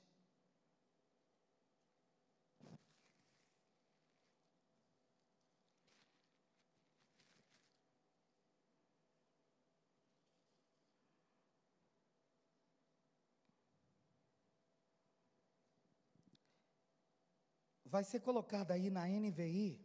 Vai 17.85 18.03
ser 18.03 18.19
colocado 18.19 18.73
aí 18.73 18.91
na 18.91 19.07
NVI, 19.07 19.81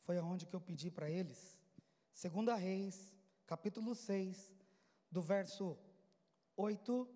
foi 0.00 0.18
aonde 0.18 0.44
que 0.44 0.54
eu 0.54 0.60
pedi 0.60 0.90
para 0.90 1.08
eles 1.10 1.56
Segunda 2.22 2.54
Reis, 2.54 3.14
capítulo 3.46 3.94
6, 3.94 4.50
do 5.14 5.20
verso 5.20 5.78
8 6.56 7.06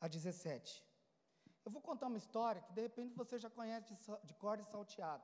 a 0.00 0.08
17. 0.08 0.84
Eu 1.64 1.70
vou 1.70 1.80
contar 1.80 2.08
uma 2.08 2.18
história 2.18 2.60
que 2.60 2.72
de 2.72 2.82
repente 2.86 3.14
você 3.14 3.38
já 3.38 3.48
conhece 3.48 3.94
de 4.24 4.34
cor 4.34 4.58
e 4.58 4.64
salteado. 4.64 5.22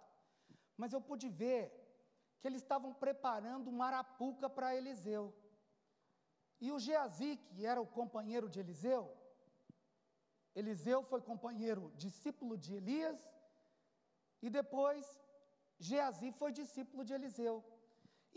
Mas 0.77 0.93
eu 0.93 1.01
pude 1.01 1.29
ver 1.29 1.65
que 2.39 2.47
eles 2.47 2.63
estavam 2.63 2.95
preparando 2.95 3.67
uma 3.75 3.87
arapuca 3.89 4.49
para 4.49 4.77
Eliseu. 4.77 5.35
E 6.61 6.71
o 6.71 6.79
Geazi, 6.79 7.33
que 7.49 7.67
era 7.67 7.81
o 7.81 7.93
companheiro 8.01 8.49
de 8.49 8.61
Eliseu, 8.61 9.05
Eliseu 10.55 11.03
foi 11.03 11.21
companheiro, 11.21 11.93
discípulo 11.97 12.57
de 12.57 12.75
Elias, 12.77 13.19
e 14.41 14.49
depois 14.49 15.05
Geazi 15.77 16.31
foi 16.31 16.53
discípulo 16.53 17.05
de 17.05 17.15
Eliseu. 17.15 17.57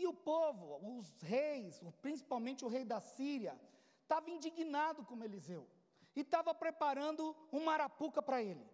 E 0.02 0.06
o 0.06 0.14
povo, 0.32 0.66
os 0.98 1.08
reis, 1.20 1.78
principalmente 2.06 2.64
o 2.64 2.72
rei 2.74 2.84
da 2.92 3.00
Síria, 3.00 3.54
estava 4.02 4.30
indignado 4.36 5.00
com 5.08 5.22
Eliseu 5.28 5.62
e 6.16 6.22
estava 6.22 6.52
preparando 6.54 7.36
uma 7.58 7.72
arapuca 7.74 8.20
para 8.28 8.42
ele. 8.42 8.66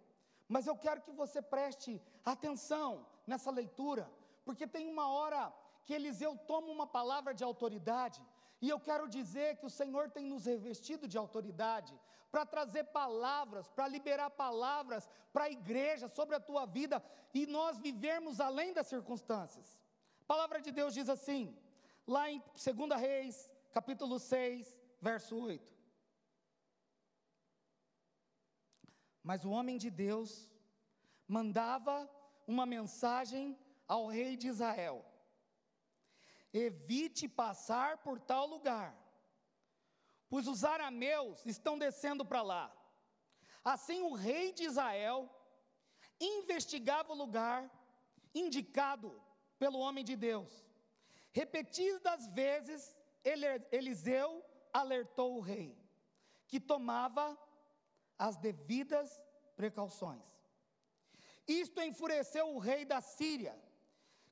Mas 0.55 0.69
eu 0.69 0.77
quero 0.85 1.01
que 1.07 1.11
você 1.23 1.41
preste 1.43 1.91
atenção 2.25 2.91
nessa 3.27 3.51
leitura, 3.51 4.05
porque 4.45 4.67
tem 4.75 4.87
uma 4.95 5.09
hora 5.17 5.43
que 5.85 5.95
Eliseu 5.99 6.33
toma 6.51 6.69
uma 6.77 6.87
palavra 6.99 7.33
de 7.35 7.45
autoridade 7.51 8.23
E 8.61 8.69
eu 8.69 8.81
quero 8.81 9.09
dizer 9.09 9.57
que 9.59 9.67
o 9.67 9.71
Senhor 9.71 10.11
tem 10.11 10.25
nos 10.27 10.47
revestido 10.47 11.07
de 11.07 11.19
autoridade 11.19 11.95
para 12.31 12.45
trazer 12.47 12.85
palavras, 12.85 13.69
para 13.69 13.87
liberar 13.89 14.31
palavras 14.31 15.09
para 15.33 15.45
a 15.45 15.51
igreja 15.51 16.09
sobre 16.09 16.35
a 16.35 16.41
tua 16.41 16.65
vida 16.67 17.03
e 17.35 17.47
nós 17.47 17.79
vivermos 17.79 18.41
além 18.41 18.73
das 18.73 18.87
circunstâncias. 18.87 19.79
Palavra 20.27 20.61
de 20.61 20.73
Deus 20.73 20.93
diz 20.93 21.09
assim, 21.09 21.57
lá 22.07 22.29
em 22.29 22.41
2 22.41 23.01
Reis, 23.01 23.49
capítulo 23.73 24.19
6, 24.19 24.77
verso 25.01 25.37
8. 25.37 25.73
Mas 29.23 29.45
o 29.45 29.51
homem 29.51 29.79
de 29.79 29.91
Deus 29.91 30.51
mandava 31.29 32.11
uma 32.47 32.67
mensagem 32.67 33.59
ao 33.87 34.07
rei 34.07 34.37
de 34.37 34.49
Israel: 34.49 35.05
evite 36.53 37.29
passar 37.29 37.99
por 37.99 38.21
tal 38.21 38.47
lugar, 38.47 38.97
pois 40.29 40.49
os 40.49 40.65
arameus 40.65 41.45
estão 41.47 41.79
descendo 41.79 42.25
para 42.25 42.43
lá. 42.43 42.73
Assim 43.65 44.03
o 44.03 44.13
rei 44.13 44.53
de 44.53 44.65
Israel 44.65 45.31
investigava 46.21 47.13
o 47.13 47.17
lugar 47.17 47.71
indicado 48.35 49.21
pelo 49.59 49.79
homem 49.79 50.05
de 50.05 50.17
Deus. 50.17 50.65
Repetidas 51.33 52.27
vezes, 52.29 52.97
Eliseu 53.71 54.45
alertou 54.73 55.37
o 55.37 55.41
rei, 55.41 55.77
que 56.49 56.61
tomava 56.61 57.37
as 58.19 58.37
devidas 58.37 59.23
precauções. 59.55 60.23
Isto 61.47 61.81
enfureceu 61.81 62.55
o 62.55 62.59
rei 62.59 62.85
da 62.85 63.01
Síria, 63.01 63.57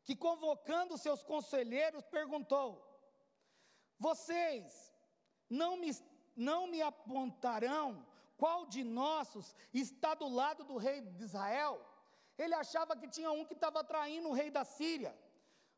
que 0.04 0.16
convocando 0.16 0.98
seus 0.98 1.22
conselheiros 1.22 2.04
perguntou: 2.06 2.82
Vocês 3.98 4.92
não 5.48 5.76
me, 5.76 5.90
não 6.36 6.66
me 6.66 6.82
apontarão 6.82 8.06
qual 8.36 8.66
de 8.66 8.82
nossos 8.82 9.54
está 9.72 10.14
do 10.14 10.28
lado 10.28 10.64
do 10.64 10.76
rei 10.76 11.00
de 11.00 11.22
Israel? 11.22 11.80
Ele 12.36 12.54
achava 12.54 12.96
que 12.96 13.08
tinha 13.08 13.30
um 13.30 13.44
que 13.44 13.54
estava 13.54 13.84
traindo 13.84 14.28
o 14.28 14.32
rei 14.32 14.50
da 14.50 14.64
Síria, 14.64 15.16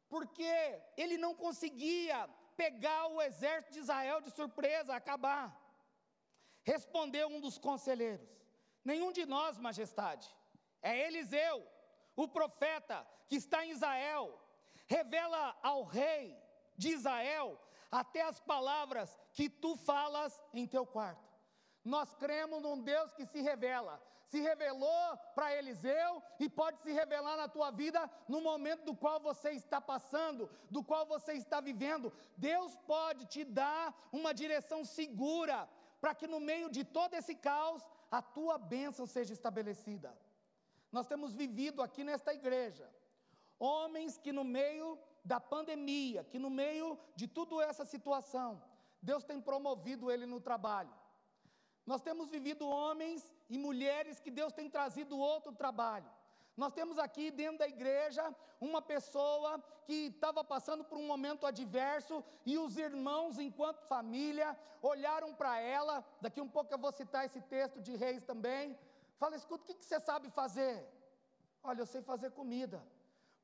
porque 0.09 0.53
ele 0.97 1.19
não 1.19 1.35
conseguia 1.35 2.29
pegar 2.57 3.09
o 3.09 3.21
exército 3.21 3.75
de 3.75 3.81
Israel 3.81 4.21
de 4.21 4.31
surpresa, 4.31 4.95
acabar. 4.95 5.55
Respondeu 6.63 7.29
um 7.29 7.41
dos 7.41 7.59
conselheiros: 7.59 8.27
Nenhum 8.85 9.13
de 9.13 9.27
nós, 9.27 9.59
majestade. 9.59 10.35
É 10.83 11.07
Eliseu, 11.07 11.67
o 12.15 12.27
profeta 12.29 13.07
que 13.29 13.37
está 13.37 13.65
em 13.65 13.71
Israel. 13.71 14.41
Revela 14.89 15.57
ao 15.63 15.83
rei 15.83 16.37
de 16.77 16.91
Israel 16.91 17.59
até 17.91 18.23
as 18.23 18.39
palavras 18.41 19.19
que 19.33 19.49
tu 19.49 19.77
falas 19.77 20.41
em 20.53 20.67
teu 20.67 20.87
quarto. 20.87 21.27
Nós 21.85 22.15
cremos 22.15 22.63
num 22.63 22.81
Deus 22.81 23.13
que 23.15 23.27
se 23.27 23.41
revela. 23.41 24.01
Se 24.27 24.41
revelou 24.41 25.17
para 25.35 25.55
Eliseu 25.55 26.23
e 26.41 26.49
pode 26.49 26.79
se 26.81 26.93
revelar 26.93 27.37
na 27.37 27.49
tua 27.49 27.71
vida 27.71 28.11
no 28.29 28.41
momento 28.41 28.85
do 28.85 28.95
qual 28.95 29.19
você 29.21 29.51
está 29.51 29.81
passando, 29.81 30.51
do 30.69 30.83
qual 30.83 31.07
você 31.07 31.33
está 31.35 31.61
vivendo. 31.61 32.13
Deus 32.37 32.77
pode 32.87 33.27
te 33.27 33.45
dar 33.45 33.95
uma 34.13 34.35
direção 34.35 34.85
segura 34.85 35.69
para 36.01 36.15
que 36.15 36.27
no 36.27 36.41
meio 36.41 36.69
de 36.69 36.83
todo 36.85 37.15
esse 37.15 37.35
caos 37.35 37.83
a 38.11 38.21
tua 38.21 38.59
bênção 38.59 39.07
seja 39.07 39.33
estabelecida. 39.33 40.17
Nós 40.91 41.07
temos 41.07 41.33
vivido 41.33 41.81
aqui 41.83 42.03
nesta 42.03 42.35
igreja 42.35 42.89
homens 43.59 44.19
que 44.19 44.33
no 44.33 44.45
meio 44.45 44.99
da 45.25 45.41
pandemia, 45.41 46.25
que 46.25 46.39
no 46.39 46.51
meio 46.51 46.99
de 47.15 47.27
toda 47.27 47.65
essa 47.65 47.85
situação, 47.85 48.63
Deus 49.01 49.25
tem 49.25 49.41
promovido 49.41 50.11
ele 50.11 50.27
no 50.27 50.41
trabalho. 50.41 50.93
Nós 51.85 52.01
temos 52.01 52.29
vivido 52.29 52.69
homens 52.69 53.33
e 53.49 53.59
mulheres 53.59 54.21
que 54.21 54.31
Deus 54.31 54.53
tem 54.53 54.69
trazido 54.69 55.19
outro 55.19 55.53
trabalho. 55.53 56.11
Nós 56.57 56.73
temos 56.73 56.99
aqui 56.99 57.31
dentro 57.31 57.59
da 57.59 57.69
igreja 57.69 58.35
uma 58.61 58.81
pessoa 58.81 59.63
que 59.85 60.07
estava 60.07 60.43
passando 60.43 60.83
por 60.85 60.97
um 60.97 61.07
momento 61.07 61.47
adverso 61.47 62.25
e 62.45 62.57
os 62.57 62.77
irmãos, 62.77 63.39
enquanto 63.39 63.87
família, 63.87 64.59
olharam 64.83 65.35
para 65.35 65.61
ela. 65.61 66.05
Daqui 66.21 66.41
um 66.41 66.49
pouco 66.49 66.73
eu 66.73 66.79
vou 66.79 66.93
citar 66.93 67.27
esse 67.27 67.41
texto 67.43 67.81
de 67.81 67.95
Reis 67.95 68.25
também. 68.25 68.77
Fala, 69.19 69.37
escuta, 69.37 69.65
o 69.65 69.67
que, 69.67 69.75
que 69.75 69.85
você 69.85 70.01
sabe 70.01 70.31
fazer? 70.31 70.87
Olha, 71.63 71.81
eu 71.81 71.87
sei 71.87 72.01
fazer 72.03 72.31
comida. 72.31 72.83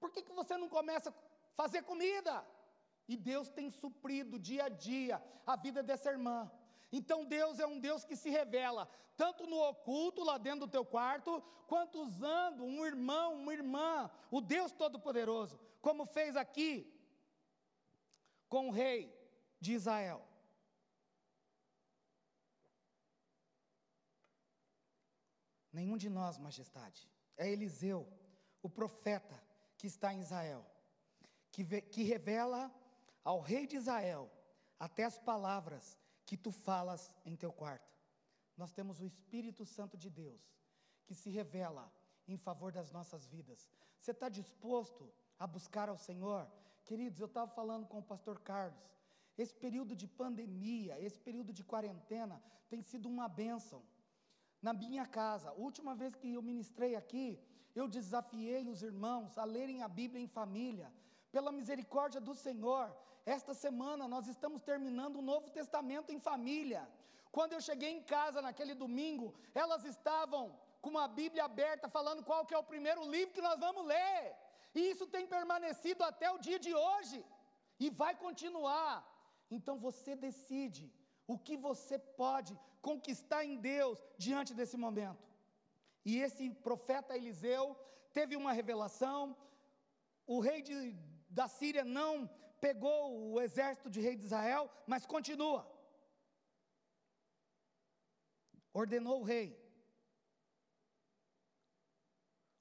Por 0.00 0.10
que, 0.10 0.22
que 0.22 0.32
você 0.32 0.56
não 0.56 0.68
começa 0.68 1.10
a 1.10 1.14
fazer 1.54 1.82
comida? 1.82 2.44
E 3.06 3.16
Deus 3.16 3.48
tem 3.48 3.68
suprido 3.70 4.38
dia 4.38 4.64
a 4.64 4.68
dia 4.68 5.22
a 5.46 5.54
vida 5.56 5.82
dessa 5.82 6.10
irmã. 6.10 6.50
Então 6.92 7.24
Deus 7.24 7.58
é 7.58 7.66
um 7.66 7.80
Deus 7.80 8.04
que 8.04 8.14
se 8.14 8.28
revela, 8.28 8.86
tanto 9.16 9.46
no 9.46 9.58
oculto, 9.70 10.22
lá 10.22 10.36
dentro 10.36 10.66
do 10.66 10.70
teu 10.70 10.84
quarto, 10.84 11.42
quanto 11.66 12.02
usando 12.02 12.62
um 12.62 12.84
irmão, 12.84 13.34
uma 13.36 13.52
irmã, 13.52 14.10
o 14.30 14.42
Deus 14.42 14.72
Todo-Poderoso, 14.72 15.58
como 15.80 16.04
fez 16.04 16.36
aqui 16.36 16.92
com 18.46 18.68
o 18.68 18.70
rei 18.70 19.10
de 19.58 19.72
Israel. 19.72 20.22
Nenhum 25.72 25.96
de 25.96 26.10
nós, 26.10 26.36
majestade, 26.36 27.08
é 27.38 27.50
Eliseu, 27.50 28.06
o 28.62 28.68
profeta 28.68 29.42
que 29.78 29.86
está 29.86 30.12
em 30.12 30.20
Israel, 30.20 30.66
que, 31.50 31.64
que 31.80 32.02
revela 32.02 32.70
ao 33.24 33.40
rei 33.40 33.66
de 33.66 33.76
Israel 33.76 34.30
até 34.78 35.04
as 35.04 35.18
palavras 35.18 35.98
que 36.32 36.36
tu 36.38 36.50
falas 36.50 37.14
em 37.26 37.36
teu 37.36 37.52
quarto. 37.52 37.94
Nós 38.56 38.72
temos 38.72 38.98
o 38.98 39.04
Espírito 39.04 39.66
Santo 39.66 39.98
de 39.98 40.08
Deus, 40.08 40.42
que 41.04 41.14
se 41.14 41.28
revela 41.28 41.92
em 42.26 42.38
favor 42.38 42.72
das 42.72 42.90
nossas 42.90 43.26
vidas. 43.26 43.68
Você 43.98 44.12
está 44.12 44.30
disposto 44.30 45.12
a 45.38 45.46
buscar 45.46 45.90
ao 45.90 45.98
Senhor? 45.98 46.50
Queridos, 46.86 47.20
eu 47.20 47.26
estava 47.26 47.50
falando 47.50 47.86
com 47.86 47.98
o 47.98 48.08
pastor 48.12 48.40
Carlos. 48.40 48.82
Esse 49.36 49.54
período 49.54 49.94
de 49.94 50.06
pandemia, 50.06 50.98
esse 50.98 51.20
período 51.20 51.52
de 51.52 51.62
quarentena, 51.62 52.42
tem 52.70 52.80
sido 52.80 53.10
uma 53.10 53.28
bênção. 53.28 53.82
Na 54.62 54.72
minha 54.72 55.04
casa, 55.04 55.50
a 55.50 55.58
última 55.66 55.94
vez 55.94 56.14
que 56.14 56.32
eu 56.32 56.40
ministrei 56.40 56.94
aqui, 56.96 57.38
eu 57.74 57.86
desafiei 57.86 58.66
os 58.70 58.82
irmãos 58.82 59.36
a 59.36 59.44
lerem 59.44 59.82
a 59.82 59.88
Bíblia 60.00 60.22
em 60.22 60.26
família. 60.26 60.90
Pela 61.30 61.52
misericórdia 61.52 62.22
do 62.22 62.34
Senhor, 62.34 62.90
esta 63.24 63.54
semana 63.54 64.08
nós 64.08 64.26
estamos 64.26 64.60
terminando 64.62 65.16
o 65.16 65.22
Novo 65.22 65.50
Testamento 65.50 66.10
em 66.12 66.18
família. 66.18 66.88
Quando 67.30 67.52
eu 67.54 67.60
cheguei 67.60 67.90
em 67.90 68.02
casa 68.02 68.42
naquele 68.42 68.74
domingo, 68.74 69.34
elas 69.54 69.84
estavam 69.84 70.42
com 70.80 70.90
uma 70.90 71.06
Bíblia 71.06 71.44
aberta 71.44 71.88
falando 71.88 72.24
qual 72.24 72.44
que 72.44 72.54
é 72.54 72.58
o 72.58 72.70
primeiro 72.72 73.02
livro 73.08 73.34
que 73.34 73.48
nós 73.48 73.58
vamos 73.58 73.86
ler. 73.86 74.34
E 74.74 74.90
isso 74.90 75.06
tem 75.06 75.26
permanecido 75.26 76.02
até 76.02 76.30
o 76.30 76.38
dia 76.38 76.58
de 76.58 76.74
hoje 76.74 77.24
e 77.78 77.88
vai 77.90 78.14
continuar. 78.14 78.94
Então 79.50 79.78
você 79.78 80.14
decide 80.16 80.92
o 81.26 81.38
que 81.38 81.56
você 81.56 81.98
pode 81.98 82.58
conquistar 82.80 83.44
em 83.44 83.56
Deus 83.56 83.98
diante 84.18 84.52
desse 84.52 84.76
momento. 84.76 85.24
E 86.04 86.18
esse 86.18 86.50
profeta 86.50 87.16
Eliseu 87.16 87.76
teve 88.12 88.34
uma 88.34 88.52
revelação. 88.52 89.36
O 90.26 90.40
rei 90.40 90.60
de, 90.62 90.76
da 91.28 91.46
Síria 91.46 91.84
não 91.84 92.28
pegou 92.62 93.32
o 93.32 93.40
exército 93.40 93.90
de 93.90 94.00
rei 94.00 94.14
de 94.16 94.24
Israel, 94.24 94.70
mas 94.86 95.04
continua. 95.04 95.68
Ordenou 98.72 99.20
o 99.20 99.24
rei. 99.24 99.48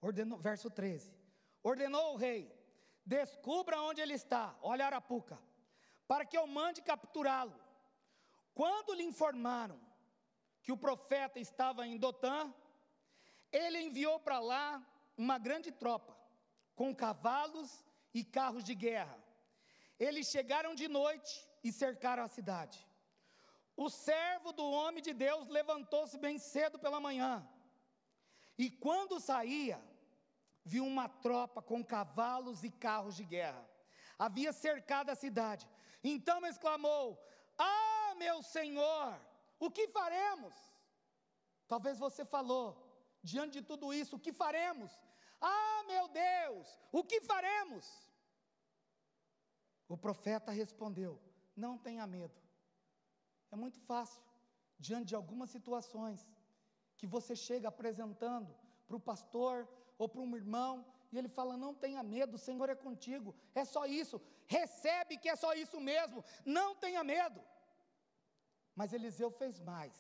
Ordenou, 0.02 0.40
verso 0.40 0.72
13. 0.72 1.16
Ordenou 1.62 2.14
o 2.14 2.18
rei: 2.18 2.52
descubra 3.06 3.80
onde 3.84 4.02
ele 4.02 4.16
está, 4.16 4.58
olha 4.64 4.88
Arapuca, 4.88 5.40
para 6.08 6.26
que 6.26 6.36
eu 6.36 6.48
mande 6.48 6.82
capturá-lo. 6.82 7.58
Quando 8.56 8.96
lhe 8.96 9.04
informaram 9.04 9.80
que 10.64 10.72
o 10.72 10.78
profeta 10.78 11.40
estava 11.40 11.86
em 11.86 12.00
Dotã, 12.00 12.52
ele 13.52 13.80
enviou 13.80 14.20
para 14.20 14.40
lá 14.40 14.84
uma 15.16 15.38
grande 15.38 15.72
tropa, 15.72 16.18
com 16.76 16.96
cavalos 16.96 17.86
e 18.16 18.24
carros 18.24 18.64
de 18.64 18.74
guerra 18.74 19.31
eles 20.08 20.28
chegaram 20.36 20.74
de 20.82 20.88
noite 20.88 21.34
e 21.64 21.72
cercaram 21.72 22.24
a 22.24 22.34
cidade. 22.38 22.78
O 23.78 23.88
servo 23.90 24.52
do 24.52 24.66
homem 24.78 25.02
de 25.08 25.14
Deus 25.14 25.48
levantou-se 25.48 26.18
bem 26.18 26.38
cedo 26.40 26.80
pela 26.80 27.00
manhã. 27.00 27.34
E 28.58 28.70
quando 28.86 29.20
saía, 29.20 29.80
viu 30.64 30.84
uma 30.86 31.08
tropa 31.26 31.62
com 31.62 31.84
cavalos 31.96 32.64
e 32.64 32.72
carros 32.72 33.16
de 33.16 33.24
guerra. 33.24 33.64
Havia 34.18 34.52
cercado 34.52 35.12
a 35.12 35.16
cidade. 35.16 35.70
Então 36.04 36.46
exclamou: 36.46 37.06
Ah, 37.58 38.14
meu 38.18 38.42
senhor, 38.42 39.20
o 39.60 39.70
que 39.70 39.88
faremos? 39.88 40.56
Talvez 41.68 41.98
você 41.98 42.26
falou, 42.26 42.66
diante 43.24 43.60
de 43.60 43.68
tudo 43.72 43.94
isso, 43.94 44.16
o 44.16 44.20
que 44.20 44.34
faremos? 44.34 44.92
Ah, 45.40 45.84
meu 45.88 46.08
Deus, 46.08 46.68
o 46.92 47.04
que 47.04 47.22
faremos? 47.22 48.11
O 49.94 49.98
profeta 49.98 50.54
respondeu: 50.54 51.20
Não 51.64 51.78
tenha 51.78 52.08
medo. 52.08 52.38
É 53.52 53.58
muito 53.58 53.78
fácil, 53.82 54.24
diante 54.80 55.08
de 55.10 55.16
algumas 55.16 55.50
situações, 55.50 56.20
que 56.98 57.06
você 57.06 57.36
chega 57.36 57.68
apresentando 57.68 58.56
para 58.88 58.96
o 58.96 59.06
pastor 59.10 59.68
ou 59.98 60.08
para 60.08 60.22
um 60.22 60.34
irmão, 60.38 60.86
e 61.12 61.18
ele 61.18 61.28
fala: 61.28 61.58
Não 61.58 61.74
tenha 61.76 62.02
medo, 62.02 62.36
o 62.36 62.44
Senhor 62.48 62.70
é 62.70 62.76
contigo, 62.88 63.36
é 63.54 63.66
só 63.66 63.86
isso, 63.86 64.22
recebe 64.48 65.18
que 65.18 65.28
é 65.28 65.36
só 65.36 65.54
isso 65.54 65.78
mesmo, 65.82 66.24
não 66.46 66.74
tenha 66.74 67.04
medo. 67.04 67.42
Mas 68.74 68.94
Eliseu 68.94 69.30
fez 69.30 69.60
mais, 69.60 69.94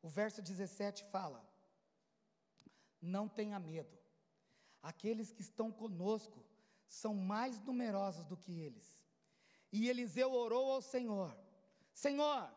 o 0.00 0.08
verso 0.08 0.40
17 0.40 1.02
fala: 1.06 1.44
Não 3.02 3.28
tenha 3.28 3.58
medo, 3.58 3.98
aqueles 4.80 5.32
que 5.32 5.42
estão 5.42 5.72
conosco 5.72 6.46
são 6.86 7.12
mais 7.12 7.58
numerosos 7.58 8.24
do 8.24 8.36
que 8.36 8.52
eles. 8.60 9.04
E 9.76 9.90
Eliseu 9.90 10.32
orou 10.32 10.72
ao 10.72 10.80
Senhor: 10.80 11.36
Senhor, 11.92 12.50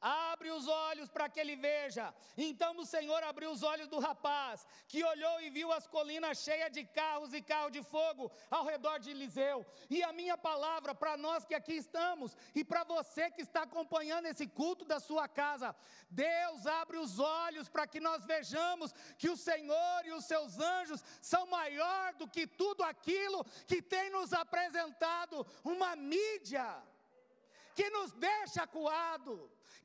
Abre 0.00 0.50
os 0.50 0.68
olhos 0.68 1.08
para 1.10 1.28
que 1.28 1.40
ele 1.40 1.56
veja. 1.56 2.14
Então 2.36 2.76
o 2.76 2.86
Senhor 2.86 3.22
abriu 3.22 3.50
os 3.50 3.62
olhos 3.62 3.88
do 3.88 3.98
rapaz, 3.98 4.66
que 4.86 5.02
olhou 5.02 5.40
e 5.40 5.50
viu 5.50 5.72
as 5.72 5.86
colinas 5.86 6.38
cheias 6.38 6.70
de 6.70 6.84
carros 6.84 7.32
e 7.32 7.42
carros 7.42 7.72
de 7.72 7.82
fogo 7.82 8.30
ao 8.50 8.64
redor 8.64 8.98
de 9.00 9.10
Eliseu. 9.10 9.66
E 9.90 10.02
a 10.02 10.12
minha 10.12 10.38
palavra 10.38 10.94
para 10.94 11.16
nós 11.16 11.44
que 11.44 11.54
aqui 11.54 11.74
estamos 11.74 12.36
e 12.54 12.64
para 12.64 12.84
você 12.84 13.30
que 13.30 13.42
está 13.42 13.62
acompanhando 13.62 14.26
esse 14.26 14.46
culto 14.46 14.84
da 14.84 15.00
sua 15.00 15.26
casa: 15.26 15.74
Deus 16.08 16.66
abre 16.66 16.98
os 16.98 17.18
olhos 17.18 17.68
para 17.68 17.86
que 17.86 17.98
nós 17.98 18.24
vejamos 18.24 18.92
que 19.16 19.28
o 19.28 19.36
Senhor 19.36 20.00
e 20.04 20.12
os 20.12 20.24
seus 20.24 20.60
anjos 20.60 21.04
são 21.20 21.46
maior 21.46 22.14
do 22.14 22.28
que 22.28 22.46
tudo 22.46 22.84
aquilo 22.84 23.44
que 23.66 23.82
tem 23.82 24.10
nos 24.10 24.32
apresentado 24.32 25.44
uma 25.64 25.96
mídia 25.96 26.82
que 27.78 27.88
nos 27.90 28.10
deixa 28.12 28.60
acuado 28.64 29.34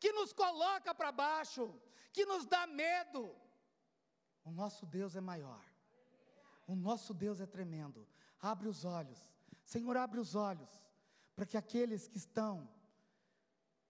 que 0.03 0.11
nos 0.11 0.33
coloca 0.33 0.93
para 0.93 1.13
baixo, 1.13 1.73
que 2.11 2.25
nos 2.25 2.45
dá 2.45 2.67
medo. 2.67 3.33
O 4.43 4.51
nosso 4.51 4.85
Deus 4.85 5.15
é 5.15 5.21
maior. 5.21 5.63
O 6.67 6.75
nosso 6.75 7.13
Deus 7.13 7.39
é 7.39 7.45
tremendo. 7.45 8.05
Abre 8.41 8.67
os 8.67 8.83
olhos. 8.83 9.21
Senhor, 9.63 9.95
abre 9.95 10.19
os 10.19 10.35
olhos 10.35 10.71
para 11.33 11.45
que 11.45 11.55
aqueles 11.55 12.05
que 12.05 12.17
estão 12.17 12.69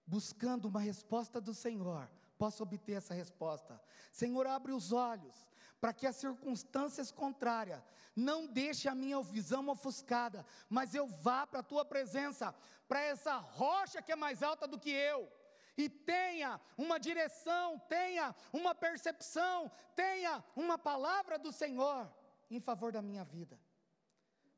buscando 0.06 0.66
uma 0.66 0.80
resposta 0.80 1.42
do 1.42 1.54
Senhor 1.66 2.08
possam 2.38 2.68
obter 2.68 2.94
essa 2.94 3.16
resposta. 3.16 3.82
Senhor, 4.12 4.46
abre 4.46 4.72
os 4.72 4.92
olhos 4.92 5.48
para 5.84 5.92
que 5.92 6.08
as 6.08 6.16
circunstâncias 6.16 7.12
contrárias 7.12 7.84
não 8.16 8.48
deixe 8.48 8.88
a 8.88 8.96
minha 8.96 9.22
visão 9.22 9.68
ofuscada, 9.68 10.46
mas 10.70 10.96
eu 10.96 11.06
vá 11.06 11.46
para 11.46 11.60
a 11.60 11.70
tua 11.72 11.84
presença, 11.84 12.56
para 12.88 13.02
essa 13.02 13.36
rocha 13.36 14.02
que 14.02 14.14
é 14.14 14.16
mais 14.16 14.42
alta 14.42 14.66
do 14.66 14.80
que 14.80 14.90
eu 14.90 15.30
e 15.78 15.90
tenha 15.90 16.58
uma 16.78 16.98
direção, 16.98 17.78
tenha 17.90 18.34
uma 18.54 18.74
percepção, 18.74 19.70
tenha 19.94 20.42
uma 20.56 20.78
palavra 20.78 21.38
do 21.38 21.52
Senhor 21.52 22.10
em 22.50 22.62
favor 22.62 22.94
da 22.94 23.02
minha 23.02 23.26
vida. 23.26 23.60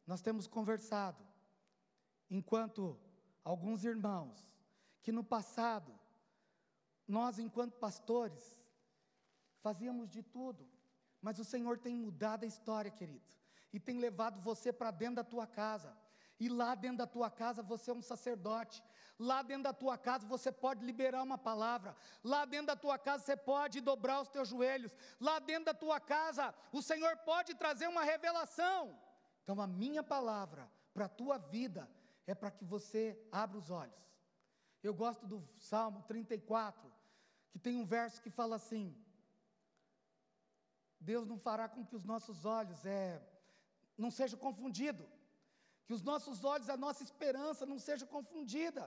Nós 0.05 0.21
temos 0.21 0.45
conversado, 0.45 1.25
enquanto 2.29 2.99
alguns 3.43 3.83
irmãos, 3.83 4.47
que 5.01 5.11
no 5.11 5.23
passado, 5.23 5.91
nós, 7.07 7.39
enquanto 7.39 7.79
pastores, 7.79 8.61
fazíamos 9.63 10.07
de 10.07 10.21
tudo, 10.21 10.75
mas 11.25 11.39
o 11.39 11.43
Senhor 11.43 11.75
tem 11.85 11.95
mudado 11.95 12.43
a 12.43 12.47
história, 12.53 12.91
querido, 12.99 13.29
e 13.73 13.79
tem 13.79 13.97
levado 13.97 14.39
você 14.49 14.71
para 14.71 14.91
dentro 14.91 15.17
da 15.21 15.23
tua 15.23 15.47
casa. 15.47 15.91
E 16.39 16.47
lá 16.47 16.75
dentro 16.75 16.99
da 17.03 17.07
tua 17.07 17.29
casa 17.31 17.63
você 17.63 17.89
é 17.91 17.93
um 17.93 18.01
sacerdote, 18.01 18.83
Lá 19.17 19.41
dentro 19.41 19.63
da 19.63 19.73
tua 19.73 19.97
casa 19.97 20.27
você 20.27 20.51
pode 20.51 20.85
liberar 20.85 21.23
uma 21.23 21.37
palavra. 21.37 21.95
Lá 22.23 22.43
dentro 22.43 22.67
da 22.67 22.75
tua 22.75 22.97
casa 22.97 23.23
você 23.23 23.37
pode 23.37 23.79
dobrar 23.79 24.21
os 24.21 24.27
teus 24.27 24.49
joelhos. 24.49 24.93
Lá 25.19 25.39
dentro 25.39 25.65
da 25.65 25.73
tua 25.73 25.99
casa 25.99 26.53
o 26.71 26.81
Senhor 26.81 27.15
pode 27.17 27.55
trazer 27.55 27.87
uma 27.87 28.03
revelação. 28.03 28.99
Então 29.43 29.61
a 29.61 29.67
minha 29.67 30.03
palavra 30.03 30.69
para 30.93 31.05
a 31.05 31.09
tua 31.09 31.37
vida 31.37 31.89
é 32.27 32.35
para 32.35 32.51
que 32.51 32.65
você 32.65 33.17
abra 33.31 33.57
os 33.57 33.69
olhos. 33.69 34.03
Eu 34.83 34.93
gosto 34.93 35.25
do 35.25 35.47
Salmo 35.55 36.03
34, 36.03 36.91
que 37.51 37.57
tem 37.57 37.77
um 37.77 37.85
verso 37.85 38.21
que 38.21 38.29
fala 38.29 38.57
assim: 38.57 38.93
Deus 41.11 41.25
não 41.31 41.37
fará 41.47 41.65
com 41.73 41.85
que 41.85 41.95
os 41.99 42.05
nossos 42.11 42.45
olhos 42.57 42.85
é, 42.85 43.21
não 44.03 44.11
sejam 44.19 44.37
confundidos, 44.45 45.07
que 45.85 45.93
os 45.97 46.03
nossos 46.09 46.43
olhos, 46.43 46.69
a 46.69 46.77
nossa 46.85 47.03
esperança 47.03 47.65
não 47.71 47.79
seja 47.87 48.05
confundida. 48.15 48.83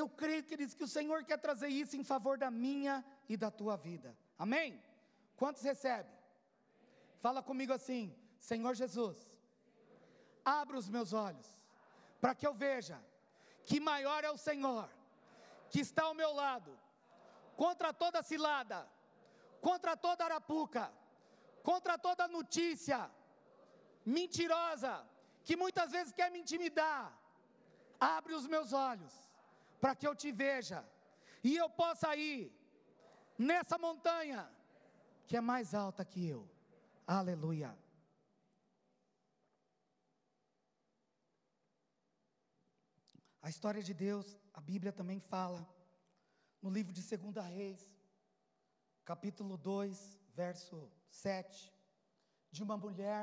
Eu 0.00 0.06
creio, 0.08 0.42
queridos, 0.50 0.74
que 0.74 0.84
o 0.84 0.94
Senhor 0.96 1.24
quer 1.24 1.38
trazer 1.46 1.68
isso 1.68 1.96
em 1.96 2.04
favor 2.12 2.36
da 2.36 2.50
minha 2.50 2.96
e 3.28 3.36
da 3.36 3.50
tua 3.50 3.76
vida. 3.76 4.10
Amém? 4.38 4.82
Quantos 5.36 5.62
recebem? 5.62 6.12
Fala 7.24 7.42
comigo 7.42 7.72
assim: 7.72 8.02
Senhor 8.38 8.74
Jesus, 8.74 9.16
abra 10.44 10.76
os 10.76 10.88
meus 10.88 11.12
olhos, 11.12 11.48
para 12.20 12.34
que 12.34 12.46
eu 12.46 12.54
veja 12.66 12.98
que 13.64 13.80
maior 13.80 14.22
é 14.24 14.30
o 14.30 14.42
Senhor, 14.48 14.90
que 15.70 15.80
está 15.80 16.02
ao 16.04 16.14
meu 16.22 16.32
lado, 16.34 16.78
contra 17.56 17.94
toda 17.94 18.22
cilada, 18.22 18.86
contra 19.60 19.96
toda 19.96 20.24
arapuca, 20.24 20.92
contra 21.68 21.94
toda 22.06 22.32
notícia 22.38 22.98
mentirosa, 24.16 24.94
que 25.46 25.56
muitas 25.62 25.90
vezes 25.96 26.12
quer 26.18 26.30
me 26.30 26.40
intimidar. 26.44 27.04
Abre 27.98 28.34
os 28.40 28.46
meus 28.54 28.72
olhos 28.88 29.14
para 29.80 29.94
que 29.98 30.06
eu 30.08 30.14
te 30.22 30.30
veja 30.30 30.80
e 31.42 31.56
eu 31.62 31.68
possa 31.82 32.10
ir 32.16 32.42
nessa 33.50 33.78
montanha 33.86 34.42
que 35.26 35.36
é 35.40 35.40
mais 35.40 35.74
alta 35.74 36.04
que 36.04 36.22
eu. 36.34 36.42
Aleluia. 37.06 37.70
A 43.46 43.48
história 43.54 43.82
de 43.88 43.94
Deus, 44.06 44.26
a 44.58 44.60
Bíblia 44.60 44.92
também 45.00 45.18
fala, 45.20 45.60
no 46.62 46.70
livro 46.76 46.92
de 46.92 47.02
2 47.02 47.46
Reis, 47.46 47.82
capítulo 49.04 49.56
2, 49.56 50.18
verso 50.34 50.90
7, 51.22 51.72
de 52.54 52.62
uma 52.66 52.76
mulher 52.84 53.22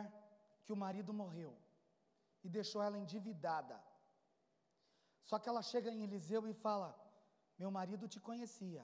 que 0.63 0.73
o 0.73 0.81
marido 0.85 1.13
morreu 1.21 1.51
e 2.45 2.49
deixou 2.57 2.81
ela 2.87 2.97
endividada. 3.03 3.77
Só 5.29 5.37
que 5.39 5.49
ela 5.51 5.63
chega 5.71 5.89
em 5.91 6.03
Eliseu 6.07 6.41
e 6.47 6.53
fala: 6.65 6.89
Meu 7.61 7.71
marido 7.79 8.07
te 8.13 8.19
conhecia. 8.29 8.83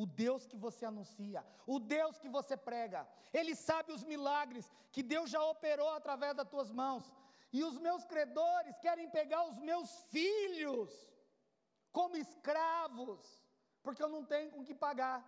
O 0.00 0.04
Deus 0.04 0.42
que 0.50 0.58
você 0.64 0.84
anuncia, 0.84 1.40
o 1.74 1.78
Deus 1.96 2.18
que 2.22 2.28
você 2.28 2.54
prega, 2.70 3.00
Ele 3.32 3.54
sabe 3.68 3.92
os 3.92 4.04
milagres 4.12 4.66
que 4.94 5.02
Deus 5.12 5.30
já 5.34 5.42
operou 5.54 5.90
através 5.90 6.34
das 6.38 6.48
tuas 6.54 6.70
mãos. 6.70 7.04
E 7.56 7.62
os 7.68 7.78
meus 7.86 8.04
credores 8.04 8.78
querem 8.84 9.08
pegar 9.18 9.42
os 9.50 9.58
meus 9.68 9.90
filhos 10.14 10.90
como 11.98 12.14
escravos, 12.24 13.22
porque 13.82 14.02
eu 14.02 14.10
não 14.14 14.22
tenho 14.32 14.50
com 14.50 14.62
que 14.68 14.74
pagar. 14.86 15.18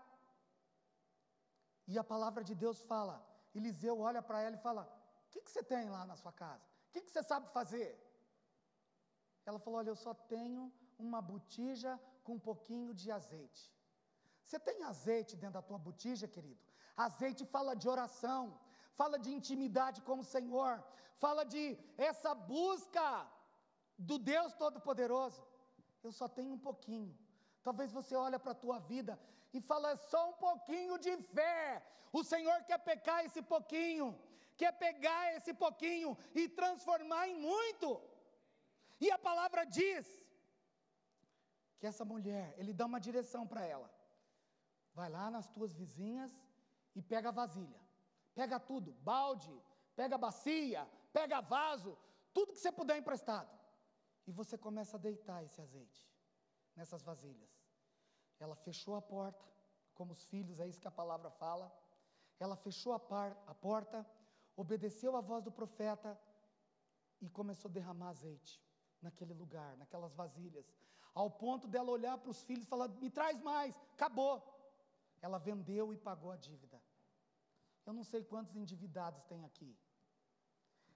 E 1.93 1.99
a 2.03 2.05
palavra 2.13 2.43
de 2.49 2.55
Deus 2.65 2.79
fala: 2.93 3.17
Eliseu 3.59 3.97
olha 4.09 4.23
para 4.29 4.43
ela 4.47 4.57
e 4.57 4.65
fala: 4.67 4.83
O 5.27 5.31
que, 5.31 5.41
que 5.45 5.51
você 5.51 5.63
tem 5.73 5.89
lá 5.97 6.03
na 6.11 6.17
sua 6.23 6.33
casa? 6.43 6.67
O 6.89 6.93
que, 6.93 7.01
que 7.05 7.11
você 7.11 7.23
sabe 7.23 7.49
fazer? 7.59 7.91
Ela 9.47 9.59
falou: 9.65 9.79
Olha, 9.81 9.91
eu 9.91 10.01
só 10.07 10.13
tenho 10.35 10.63
uma 11.07 11.21
botija 11.33 11.93
com 12.25 12.35
um 12.35 12.45
pouquinho 12.49 12.93
de 13.01 13.11
azeite. 13.19 13.65
Você 14.45 14.59
tem 14.69 14.83
azeite 14.93 15.35
dentro 15.43 15.59
da 15.61 15.63
tua 15.71 15.79
botija, 15.89 16.27
querido? 16.37 16.61
Azeite 17.07 17.43
fala 17.55 17.75
de 17.75 17.89
oração, 17.95 18.43
fala 19.01 19.19
de 19.25 19.31
intimidade 19.39 20.03
com 20.09 20.19
o 20.21 20.29
Senhor, 20.35 20.73
fala 21.25 21.43
de 21.45 21.65
essa 21.97 22.35
busca 22.35 23.07
do 23.99 24.19
Deus 24.19 24.53
Todo-Poderoso. 24.63 25.43
Eu 26.03 26.13
só 26.13 26.29
tenho 26.29 26.53
um 26.55 26.63
pouquinho. 26.69 27.17
Talvez 27.63 27.93
você 27.99 28.15
olhe 28.17 28.39
para 28.39 28.53
a 28.53 28.63
tua 28.65 28.79
vida 28.93 29.19
e 29.59 29.67
fala, 29.71 29.91
é 29.93 29.97
só 29.97 30.21
um 30.31 30.37
pouquinho 30.47 30.99
de 30.99 31.15
fé. 31.35 31.83
O 32.19 32.23
Senhor 32.33 32.59
quer 32.69 32.79
pecar 32.91 33.25
esse 33.25 33.43
pouquinho, 33.43 34.07
quer 34.57 34.73
pegar 34.85 35.35
esse 35.37 35.53
pouquinho 35.65 36.17
e 36.35 36.49
transformar 36.61 37.29
em 37.29 37.37
muito. 37.49 37.89
E 39.01 39.11
a 39.11 39.19
palavra 39.19 39.65
diz 39.65 40.07
que 41.79 41.87
essa 41.87 42.05
mulher, 42.05 42.55
ele 42.57 42.73
dá 42.73 42.87
uma 42.87 43.01
direção 43.09 43.47
para 43.47 43.65
ela. 43.65 43.89
Vai 44.95 45.09
lá 45.09 45.31
nas 45.31 45.49
tuas 45.49 45.73
vizinhas 45.73 46.33
e 46.95 47.03
pega 47.03 47.29
a 47.29 47.39
vasilha. 47.43 47.81
Pega 48.35 48.59
tudo, 48.59 48.93
balde, 49.11 49.55
pega 49.95 50.17
bacia, 50.19 50.89
pega 51.13 51.41
vaso, 51.41 51.97
tudo 52.33 52.53
que 52.53 52.59
você 52.59 52.73
puder 52.73 52.97
emprestado. 52.99 53.53
E 54.27 54.33
você 54.33 54.57
começa 54.59 54.97
a 54.97 55.01
deitar 55.01 55.43
esse 55.45 55.61
azeite 55.61 56.09
nessas 56.77 57.03
vasilhas. 57.03 57.58
Ela 58.39 58.55
fechou 58.55 58.95
a 58.95 59.03
porta, 59.03 59.45
como 59.95 60.13
os 60.13 60.25
filhos, 60.25 60.61
é 60.61 60.67
isso 60.67 60.81
que 60.81 60.89
a 60.89 60.93
palavra 61.03 61.31
fala. 61.31 61.73
Ela 62.39 62.57
fechou 62.57 62.93
a, 62.93 63.01
par, 63.01 63.37
a 63.47 63.55
porta, 63.55 64.07
obedeceu 64.57 65.17
à 65.17 65.21
voz 65.21 65.43
do 65.43 65.51
profeta 65.51 66.19
e 67.21 67.29
começou 67.29 67.69
a 67.69 67.73
derramar 67.73 68.11
azeite 68.11 68.61
naquele 69.03 69.35
lugar, 69.35 69.77
naquelas 69.77 70.15
vasilhas. 70.15 70.67
ao 71.15 71.31
ponto 71.31 71.67
dela 71.67 71.91
olhar 71.91 72.17
para 72.19 72.31
os 72.31 72.43
filhos 72.43 72.65
e 72.65 72.69
falar: 72.69 72.89
me 72.89 73.11
traz 73.11 73.41
mais, 73.41 73.77
acabou. 73.95 74.37
Ela 75.21 75.39
vendeu 75.39 75.93
e 75.93 75.97
pagou 75.97 76.31
a 76.31 76.37
dívida. 76.37 76.81
Eu 77.85 77.93
não 77.93 78.05
sei 78.05 78.23
quantos 78.23 78.55
endividados 78.55 79.25
tem 79.25 79.45
aqui. 79.45 79.77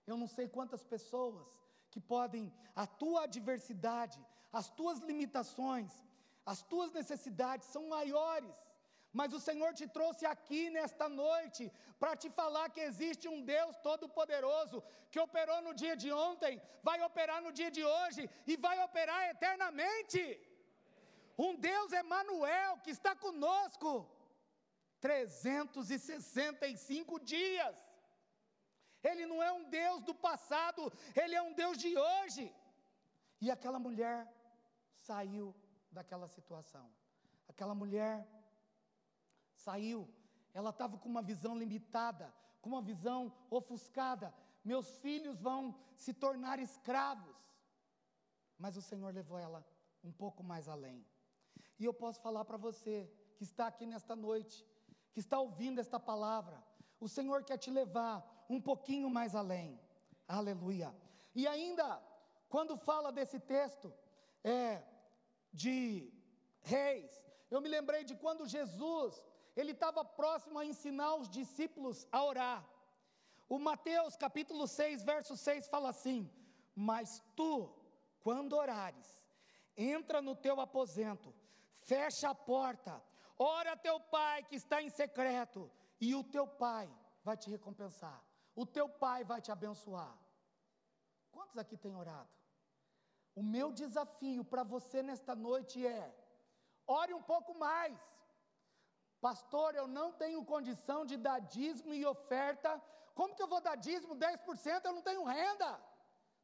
Eu 0.06 0.16
não 0.16 0.28
sei 0.28 0.48
quantas 0.48 0.84
pessoas 0.84 1.44
que 1.90 2.00
podem, 2.00 2.52
a 2.74 2.86
tua 2.86 3.24
adversidade, 3.24 4.18
as 4.52 4.70
tuas 4.70 4.98
limitações, 5.00 5.92
as 6.44 6.62
tuas 6.62 6.92
necessidades 6.92 7.68
são 7.74 7.88
maiores, 7.88 8.54
mas 9.12 9.32
o 9.38 9.40
Senhor 9.46 9.72
te 9.74 9.86
trouxe 9.96 10.24
aqui 10.26 10.62
nesta 10.76 11.08
noite 11.08 11.70
para 12.00 12.16
te 12.16 12.28
falar 12.30 12.70
que 12.70 12.80
existe 12.80 13.28
um 13.28 13.42
Deus 13.54 13.76
todo-poderoso 13.86 14.82
que 15.10 15.20
operou 15.20 15.60
no 15.66 15.74
dia 15.82 15.94
de 16.02 16.10
ontem, 16.10 16.60
vai 16.82 16.98
operar 17.08 17.40
no 17.42 17.52
dia 17.52 17.70
de 17.70 17.84
hoje 17.84 18.28
e 18.46 18.56
vai 18.56 18.76
operar 18.86 19.20
eternamente. 19.34 20.22
Um 21.38 21.54
Deus 21.54 21.92
Emanuel 21.92 22.78
que 22.84 22.90
está 22.90 23.14
conosco 23.14 23.90
365 25.00 27.20
dias. 27.20 27.76
Ele 29.10 29.26
não 29.26 29.42
é 29.42 29.52
um 29.52 29.64
Deus 29.68 30.02
do 30.08 30.14
passado, 30.14 30.92
ele 31.22 31.34
é 31.34 31.42
um 31.42 31.52
Deus 31.52 31.76
de 31.76 31.96
hoje. 31.96 32.44
E 33.40 33.50
aquela 33.50 33.78
mulher 33.86 34.18
saiu 35.08 35.46
daquela 35.92 36.26
situação. 36.26 36.90
Aquela 37.48 37.74
mulher 37.74 38.26
saiu, 39.54 40.08
ela 40.54 40.70
estava 40.70 40.96
com 40.98 41.08
uma 41.08 41.22
visão 41.22 41.56
limitada, 41.56 42.32
com 42.60 42.70
uma 42.70 42.82
visão 42.82 43.32
ofuscada. 43.50 44.34
Meus 44.64 44.88
filhos 44.98 45.40
vão 45.40 45.74
se 45.96 46.12
tornar 46.14 46.58
escravos. 46.58 47.36
Mas 48.58 48.76
o 48.76 48.82
Senhor 48.82 49.12
levou 49.12 49.38
ela 49.38 49.64
um 50.04 50.12
pouco 50.12 50.42
mais 50.42 50.68
além. 50.68 51.04
E 51.78 51.84
eu 51.84 51.94
posso 51.94 52.20
falar 52.20 52.44
para 52.44 52.56
você 52.56 53.10
que 53.36 53.44
está 53.44 53.66
aqui 53.66 53.86
nesta 53.86 54.14
noite, 54.14 54.66
que 55.12 55.20
está 55.20 55.38
ouvindo 55.38 55.80
esta 55.80 55.98
palavra, 55.98 56.62
o 57.00 57.08
Senhor 57.08 57.42
quer 57.44 57.58
te 57.58 57.70
levar 57.70 58.46
um 58.48 58.60
pouquinho 58.60 59.10
mais 59.10 59.34
além. 59.34 59.80
Aleluia. 60.28 60.94
E 61.34 61.46
ainda, 61.46 62.00
quando 62.48 62.76
fala 62.76 63.10
desse 63.10 63.40
texto, 63.40 63.92
é, 64.44 64.82
de 65.52 66.12
reis, 66.60 67.10
eu 67.50 67.60
me 67.60 67.68
lembrei 67.68 68.02
de 68.04 68.14
quando 68.14 68.46
Jesus, 68.46 69.22
ele 69.54 69.72
estava 69.72 70.04
próximo 70.04 70.58
a 70.58 70.64
ensinar 70.64 71.14
os 71.16 71.28
discípulos 71.28 72.06
a 72.10 72.24
orar. 72.24 72.66
O 73.48 73.58
Mateus 73.58 74.16
capítulo 74.16 74.66
6, 74.66 75.02
verso 75.02 75.36
6 75.36 75.68
fala 75.68 75.90
assim: 75.90 76.30
Mas 76.74 77.22
tu, 77.36 77.70
quando 78.20 78.56
orares, 78.56 79.20
entra 79.76 80.22
no 80.22 80.34
teu 80.34 80.60
aposento, 80.60 81.34
fecha 81.80 82.30
a 82.30 82.34
porta, 82.34 83.02
ora 83.38 83.76
teu 83.76 84.00
pai 84.00 84.42
que 84.44 84.56
está 84.56 84.80
em 84.80 84.88
secreto, 84.88 85.70
e 86.00 86.14
o 86.14 86.24
teu 86.24 86.46
pai 86.46 86.90
vai 87.22 87.36
te 87.36 87.50
recompensar, 87.50 88.24
o 88.54 88.64
teu 88.64 88.88
pai 88.88 89.22
vai 89.24 89.40
te 89.40 89.52
abençoar. 89.52 90.16
Quantos 91.30 91.58
aqui 91.58 91.76
têm 91.76 91.94
orado? 91.94 92.41
O 93.34 93.42
meu 93.42 93.68
desafio 93.72 94.44
para 94.44 94.62
você 94.62 95.02
nesta 95.02 95.34
noite 95.34 95.86
é: 95.86 96.14
ore 96.86 97.14
um 97.14 97.22
pouco 97.22 97.52
mais. 97.58 97.98
Pastor, 99.20 99.74
eu 99.74 99.86
não 99.86 100.12
tenho 100.12 100.44
condição 100.44 101.00
de 101.10 101.16
dar 101.16 101.38
dízimo 101.38 101.94
e 101.94 102.04
oferta. 102.04 102.70
Como 103.14 103.34
que 103.36 103.42
eu 103.42 103.48
vou 103.54 103.60
dar 103.60 103.76
dízimo 103.76 104.16
10%? 104.16 104.84
Eu 104.84 104.92
não 104.92 105.02
tenho 105.02 105.24
renda. 105.24 105.70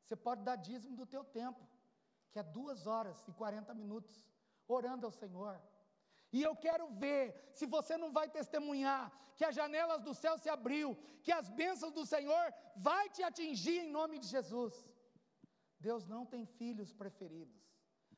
Você 0.02 0.16
pode 0.16 0.42
dar 0.42 0.56
dízimo 0.56 0.96
do 0.96 1.06
teu 1.14 1.24
tempo, 1.24 1.60
que 2.30 2.38
é 2.38 2.42
duas 2.42 2.86
horas 2.86 3.16
e 3.28 3.32
40 3.32 3.74
minutos, 3.74 4.14
orando 4.66 5.06
ao 5.06 5.12
Senhor. 5.12 5.60
E 6.32 6.42
eu 6.42 6.54
quero 6.54 6.86
ver 7.04 7.50
se 7.52 7.66
você 7.66 7.96
não 7.96 8.10
vai 8.12 8.28
testemunhar 8.28 9.12
que 9.36 9.44
as 9.44 9.54
janelas 9.54 10.02
do 10.02 10.14
céu 10.14 10.36
se 10.38 10.48
abriu, 10.48 10.96
que 11.22 11.32
as 11.32 11.48
bênçãos 11.48 11.92
do 11.92 12.04
Senhor 12.04 12.46
vai 12.76 13.08
te 13.08 13.22
atingir 13.22 13.78
em 13.80 13.90
nome 13.98 14.18
de 14.18 14.26
Jesus. 14.26 14.74
Deus 15.80 16.04
não 16.04 16.24
tem 16.26 16.44
filhos 16.44 16.92
preferidos. 16.92 17.60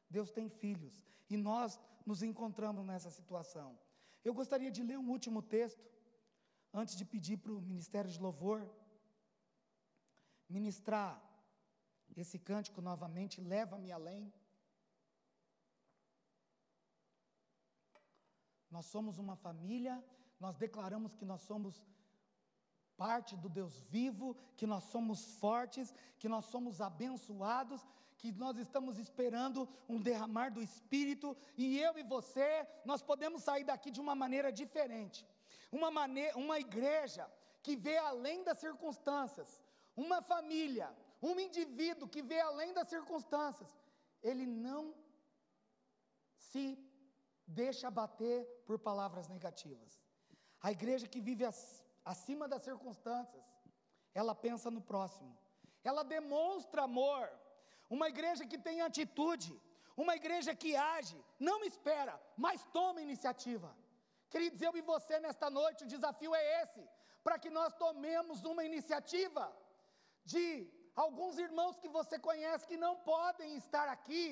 Deus 0.09 0.31
tem 0.31 0.49
filhos. 0.49 1.05
E 1.29 1.37
nós 1.37 1.79
nos 2.05 2.23
encontramos 2.23 2.85
nessa 2.85 3.11
situação. 3.11 3.79
Eu 4.25 4.35
gostaria 4.35 4.71
de 4.71 4.83
ler 4.83 4.99
um 4.99 5.11
último 5.11 5.41
texto, 5.43 5.85
antes 6.73 6.97
de 6.97 7.05
pedir 7.05 7.37
para 7.39 7.53
o 7.53 7.61
Ministério 7.61 8.11
de 8.11 8.21
Louvor 8.21 8.69
ministrar 10.49 11.23
esse 12.17 12.39
cântico 12.39 12.81
novamente, 12.81 13.41
leva-me 13.41 13.93
além. 13.93 14.33
Nós 18.71 18.87
somos 18.87 19.19
uma 19.19 19.37
família, 19.37 20.05
nós 20.39 20.57
declaramos 20.57 21.15
que 21.15 21.25
nós 21.25 21.43
somos 21.43 21.83
parte 23.03 23.35
do 23.43 23.49
Deus 23.49 23.75
vivo, 23.97 24.27
que 24.59 24.67
nós 24.73 24.85
somos 24.93 25.19
fortes, 25.43 25.87
que 26.21 26.29
nós 26.35 26.45
somos 26.53 26.83
abençoados, 26.89 27.81
que 28.19 28.31
nós 28.43 28.59
estamos 28.65 28.99
esperando 29.05 29.61
um 29.89 29.99
derramar 30.09 30.49
do 30.57 30.63
Espírito, 30.69 31.29
e 31.57 31.79
eu 31.87 31.93
e 31.97 32.03
você, 32.15 32.51
nós 32.91 33.01
podemos 33.11 33.43
sair 33.49 33.65
daqui 33.65 33.91
de 33.91 34.03
uma 34.05 34.15
maneira 34.15 34.53
diferente. 34.53 35.27
Uma, 35.73 35.91
maneira, 35.91 36.37
uma 36.37 36.59
igreja 36.67 37.25
que 37.63 37.75
vê 37.75 37.97
além 37.97 38.45
das 38.45 38.59
circunstâncias, 38.59 39.49
uma 39.97 40.21
família, 40.21 40.95
um 41.23 41.41
indivíduo 41.41 42.07
que 42.07 42.23
vê 42.31 42.39
além 42.41 42.75
das 42.75 42.89
circunstâncias, 42.95 43.71
ele 44.23 44.45
não 44.45 44.95
se 46.51 46.65
deixa 47.47 47.89
abater 47.89 48.39
por 48.67 48.79
palavras 48.79 49.27
negativas. 49.27 49.93
A 50.61 50.71
igreja 50.71 51.09
que 51.09 51.23
vive 51.29 51.47
as 51.47 51.61
acima 52.13 52.45
das 52.53 52.63
circunstâncias, 52.69 53.45
ela 54.21 54.35
pensa 54.47 54.69
no 54.77 54.83
próximo, 54.91 55.33
ela 55.89 56.03
demonstra 56.17 56.83
amor. 56.91 57.25
Uma 57.97 58.09
igreja 58.15 58.45
que 58.51 58.59
tem 58.67 58.77
atitude, 58.81 59.53
uma 60.03 60.15
igreja 60.21 60.53
que 60.63 60.71
age, 60.97 61.19
não 61.49 61.59
espera, 61.71 62.15
mas 62.45 62.65
toma 62.79 63.07
iniciativa. 63.09 63.71
Queridos, 64.33 64.61
eu 64.63 64.75
e 64.81 64.83
você 64.93 65.15
nesta 65.27 65.49
noite, 65.59 65.85
o 65.85 65.93
desafio 65.95 66.33
é 66.41 66.63
esse, 66.63 66.83
para 67.25 67.39
que 67.43 67.51
nós 67.59 67.73
tomemos 67.85 68.45
uma 68.53 68.65
iniciativa 68.71 69.45
de 70.33 70.45
alguns 71.05 71.37
irmãos 71.47 71.79
que 71.83 71.89
você 71.99 72.17
conhece 72.29 72.69
que 72.71 72.77
não 72.87 72.95
podem 73.13 73.57
estar 73.63 73.89
aqui. 73.97 74.25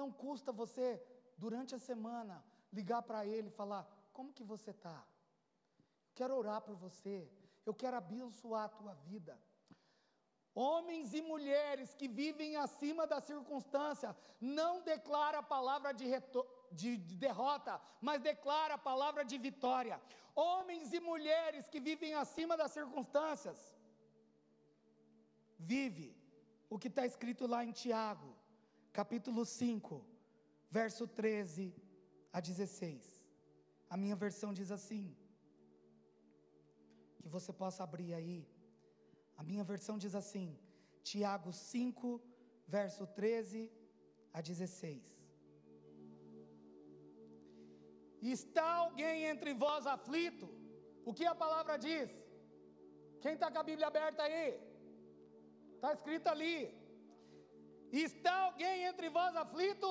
Não 0.00 0.08
custa 0.24 0.50
você, 0.62 0.88
durante 1.44 1.74
a 1.74 1.84
semana, 1.90 2.36
ligar 2.78 3.02
para 3.02 3.20
ele 3.34 3.48
e 3.48 3.58
falar: 3.62 3.82
como 4.16 4.32
que 4.32 4.44
você 4.52 4.70
está? 4.78 4.98
Quero 6.14 6.34
orar 6.36 6.60
por 6.60 6.76
você, 6.76 7.16
eu 7.64 7.74
quero 7.74 7.96
abençoar 7.96 8.64
a 8.64 8.74
tua 8.80 8.94
vida. 9.08 9.34
Homens 10.54 11.14
e 11.14 11.20
mulheres 11.22 11.94
que 11.94 12.08
vivem 12.08 12.56
acima 12.56 13.06
da 13.06 13.20
circunstância, 13.20 14.16
não 14.40 14.82
declara 14.82 15.38
a 15.38 15.42
palavra 15.42 15.92
de, 15.92 16.06
de, 16.72 16.96
de, 16.96 17.16
derrota, 17.16 17.80
mas 18.00 18.20
declara 18.20 18.74
a 18.74 18.78
palavra 18.90 19.24
de 19.24 19.38
vitória. 19.38 20.00
Homens 20.34 20.92
e 20.92 21.00
mulheres 21.00 21.68
que 21.68 21.80
vivem 21.80 22.14
acima 22.14 22.56
das 22.56 22.72
circunstâncias, 22.72 23.58
vive 25.58 26.16
o 26.68 26.78
que 26.78 26.88
está 26.88 27.06
escrito 27.06 27.46
lá 27.46 27.64
em 27.64 27.72
Tiago, 27.72 28.34
capítulo 28.92 29.44
5, 29.44 30.04
verso 30.68 31.06
13 31.06 31.74
a 32.32 32.40
16. 32.40 33.24
A 33.88 33.96
minha 33.96 34.16
versão 34.16 34.52
diz 34.52 34.70
assim: 34.70 35.16
que 37.22 37.28
você 37.36 37.52
possa 37.62 37.82
abrir 37.86 38.10
aí. 38.18 38.38
A 39.40 39.42
minha 39.50 39.64
versão 39.72 39.96
diz 40.04 40.14
assim, 40.22 40.48
Tiago 41.08 41.52
5, 41.52 42.20
verso 42.76 43.04
13 43.20 43.60
a 44.32 44.40
16. 44.40 45.02
Está 48.36 48.66
alguém 48.84 49.24
entre 49.32 49.52
vós 49.64 49.86
aflito? 49.96 50.48
O 51.08 51.14
que 51.18 51.26
a 51.32 51.34
palavra 51.44 51.76
diz? 51.86 52.10
Quem 53.22 53.34
está 53.36 53.48
com 53.50 53.60
a 53.62 53.68
Bíblia 53.70 53.88
aberta 53.92 54.22
aí? 54.22 54.48
Está 55.76 55.90
escrito 55.96 56.28
ali. 56.34 56.56
Está 58.06 58.34
alguém 58.46 58.84
entre 58.90 59.08
vós 59.18 59.34
aflito? 59.44 59.90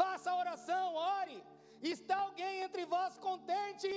Faça 0.00 0.38
oração, 0.42 0.86
ore. 0.94 1.40
Está 1.94 2.16
alguém 2.26 2.54
entre 2.66 2.84
vós 2.94 3.12
contente? 3.28 3.92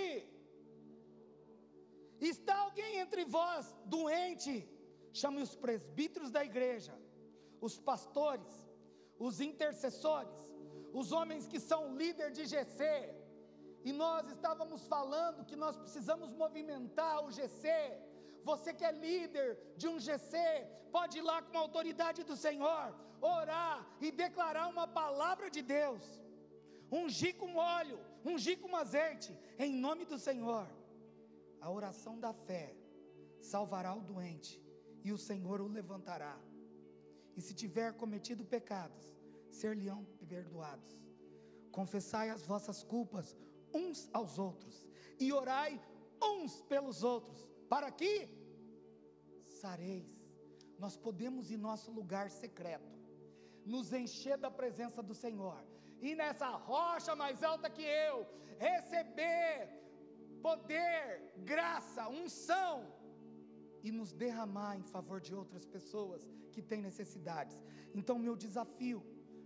Está 2.20 2.56
alguém 2.58 3.00
entre 3.00 3.24
vós 3.26 3.76
doente? 3.86 4.68
Chame 5.14 5.42
os 5.42 5.56
presbíteros 5.56 6.32
da 6.32 6.44
igreja, 6.44 6.94
os 7.62 7.80
pastores, 7.80 8.52
os 9.18 9.40
intercessores, 9.42 10.40
os 10.94 11.12
homens 11.12 11.48
que 11.48 11.60
são 11.60 11.96
líder 11.96 12.32
de 12.32 12.46
GC. 12.46 13.16
E 13.84 13.92
nós 13.92 14.30
estávamos 14.30 14.86
falando 14.88 15.46
que 15.46 15.56
nós 15.56 15.78
precisamos 15.78 16.34
movimentar 16.34 17.24
o 17.26 17.32
GC. 17.32 17.70
Você 18.44 18.74
que 18.74 18.86
é 18.86 18.92
líder 18.92 19.58
de 19.76 19.88
um 19.88 20.00
GC, 20.00 20.38
pode 20.92 21.18
ir 21.20 21.22
lá 21.22 21.42
com 21.42 21.58
a 21.58 21.62
autoridade 21.62 22.24
do 22.24 22.36
Senhor. 22.36 22.94
orar 23.20 23.84
e 24.00 24.12
declarar 24.12 24.68
uma 24.68 24.88
palavra 24.88 25.50
de 25.50 25.62
Deus. 25.62 26.04
Ungir 26.92 27.36
com 27.36 27.56
óleo, 27.56 28.00
ungir 28.24 28.60
com 28.60 28.76
azeite, 28.76 29.36
em 29.58 29.74
nome 29.74 30.06
do 30.06 30.20
Senhor. 30.20 30.68
A 31.62 31.72
oração 31.72 32.20
da 32.20 32.34
fé 32.34 32.76
salvará 33.42 33.94
o 33.96 34.02
doente 34.02 34.62
e 35.04 35.12
o 35.12 35.18
Senhor 35.18 35.62
o 35.62 35.68
levantará. 35.68 36.38
E 37.36 37.42
se 37.42 37.54
tiver 37.54 37.94
cometido 37.94 38.44
pecados, 38.44 39.16
ser-lhe-ão 39.50 40.06
perdoados. 40.28 41.00
Confessai 41.72 42.30
as 42.30 42.46
vossas 42.46 42.84
culpas 42.84 43.36
uns 43.74 44.10
aos 44.14 44.40
outros 44.40 44.86
e 45.20 45.32
orai 45.32 45.80
uns 46.22 46.62
pelos 46.64 47.04
outros, 47.04 47.48
para 47.70 47.92
que 47.92 48.30
sareis. 49.48 50.10
Nós 50.80 50.96
podemos 50.96 51.52
em 51.52 51.58
nosso 51.58 51.92
lugar 51.92 52.30
secreto 52.30 52.98
nos 53.66 53.92
encher 53.92 54.38
da 54.38 54.50
presença 54.50 55.04
do 55.04 55.14
Senhor 55.14 55.58
e 56.02 56.16
nessa 56.16 56.48
rocha 56.50 57.16
mais 57.16 57.44
alta 57.44 57.70
que 57.70 57.82
eu 57.82 58.26
receber 58.58 59.77
poder, 60.38 61.34
graça, 61.52 62.08
unção 62.10 62.86
e 63.84 63.92
nos 63.92 64.12
derramar 64.14 64.78
em 64.78 64.84
favor 64.84 65.20
de 65.20 65.34
outras 65.34 65.66
pessoas 65.66 66.30
que 66.52 66.62
têm 66.62 66.82
necessidades. 66.82 67.56
Então, 67.94 68.18
meu 68.18 68.36
desafio 68.36 69.04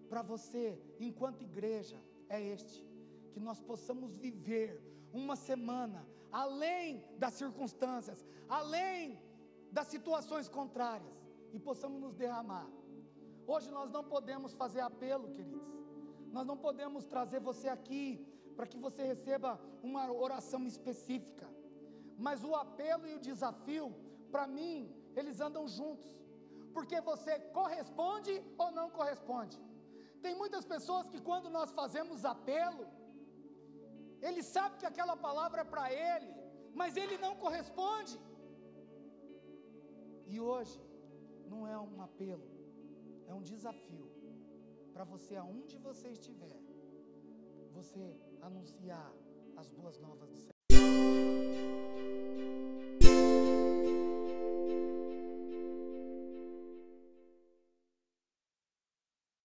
para 0.10 0.22
você, 0.22 0.66
enquanto 1.00 1.44
igreja, 1.44 2.00
é 2.28 2.42
este: 2.42 2.86
que 3.34 3.40
nós 3.40 3.62
possamos 3.62 4.14
viver 4.16 4.70
uma 5.14 5.36
semana 5.36 6.08
além 6.32 7.04
das 7.18 7.34
circunstâncias, 7.34 8.26
além 8.48 9.22
das 9.72 9.88
situações 9.88 10.48
contrárias, 10.48 11.18
e 11.54 11.60
possamos 11.60 12.00
nos 12.00 12.16
derramar. 12.16 12.70
Hoje 13.46 13.70
nós 13.72 13.90
não 13.90 14.04
podemos 14.04 14.54
fazer 14.54 14.82
apelo, 14.82 15.30
queridos. 15.30 15.72
Nós 16.32 16.46
não 16.46 16.58
podemos 16.58 17.06
trazer 17.06 17.40
você 17.42 17.68
aqui 17.68 18.26
para 18.62 18.72
que 18.72 18.82
você 18.86 19.04
receba 19.12 19.52
uma 19.82 20.04
oração 20.26 20.60
específica. 20.72 21.48
Mas 22.26 22.44
o 22.50 22.52
apelo 22.64 23.08
e 23.08 23.16
o 23.16 23.24
desafio, 23.28 23.86
para 24.34 24.46
mim, 24.56 24.76
eles 25.20 25.38
andam 25.48 25.64
juntos. 25.78 26.12
Porque 26.76 26.98
você 27.10 27.40
corresponde 27.58 28.34
ou 28.64 28.70
não 28.78 28.88
corresponde. 28.98 29.58
Tem 30.22 30.36
muitas 30.42 30.64
pessoas 30.74 31.10
que 31.10 31.20
quando 31.30 31.50
nós 31.58 31.72
fazemos 31.80 32.24
apelo, 32.24 32.86
ele 34.28 34.44
sabe 34.44 34.78
que 34.78 34.90
aquela 34.92 35.18
palavra 35.28 35.62
é 35.62 35.72
para 35.74 35.86
ele, 35.92 36.32
mas 36.82 36.96
ele 37.04 37.18
não 37.26 37.36
corresponde. 37.44 38.16
E 40.28 40.40
hoje 40.40 40.80
não 41.54 41.62
é 41.68 41.80
um 41.80 42.00
apelo, 42.10 42.48
é 43.28 43.34
um 43.34 43.42
desafio 43.54 44.08
para 44.94 45.04
você 45.04 45.36
aonde 45.36 45.80
você 45.80 46.10
estiver, 46.10 46.60
você 47.80 48.06
anunciar 48.42 49.12
as 49.58 49.70
boas 49.70 50.00
novas 50.00 50.30
do 50.30 50.38
Senhor. 50.38 51.81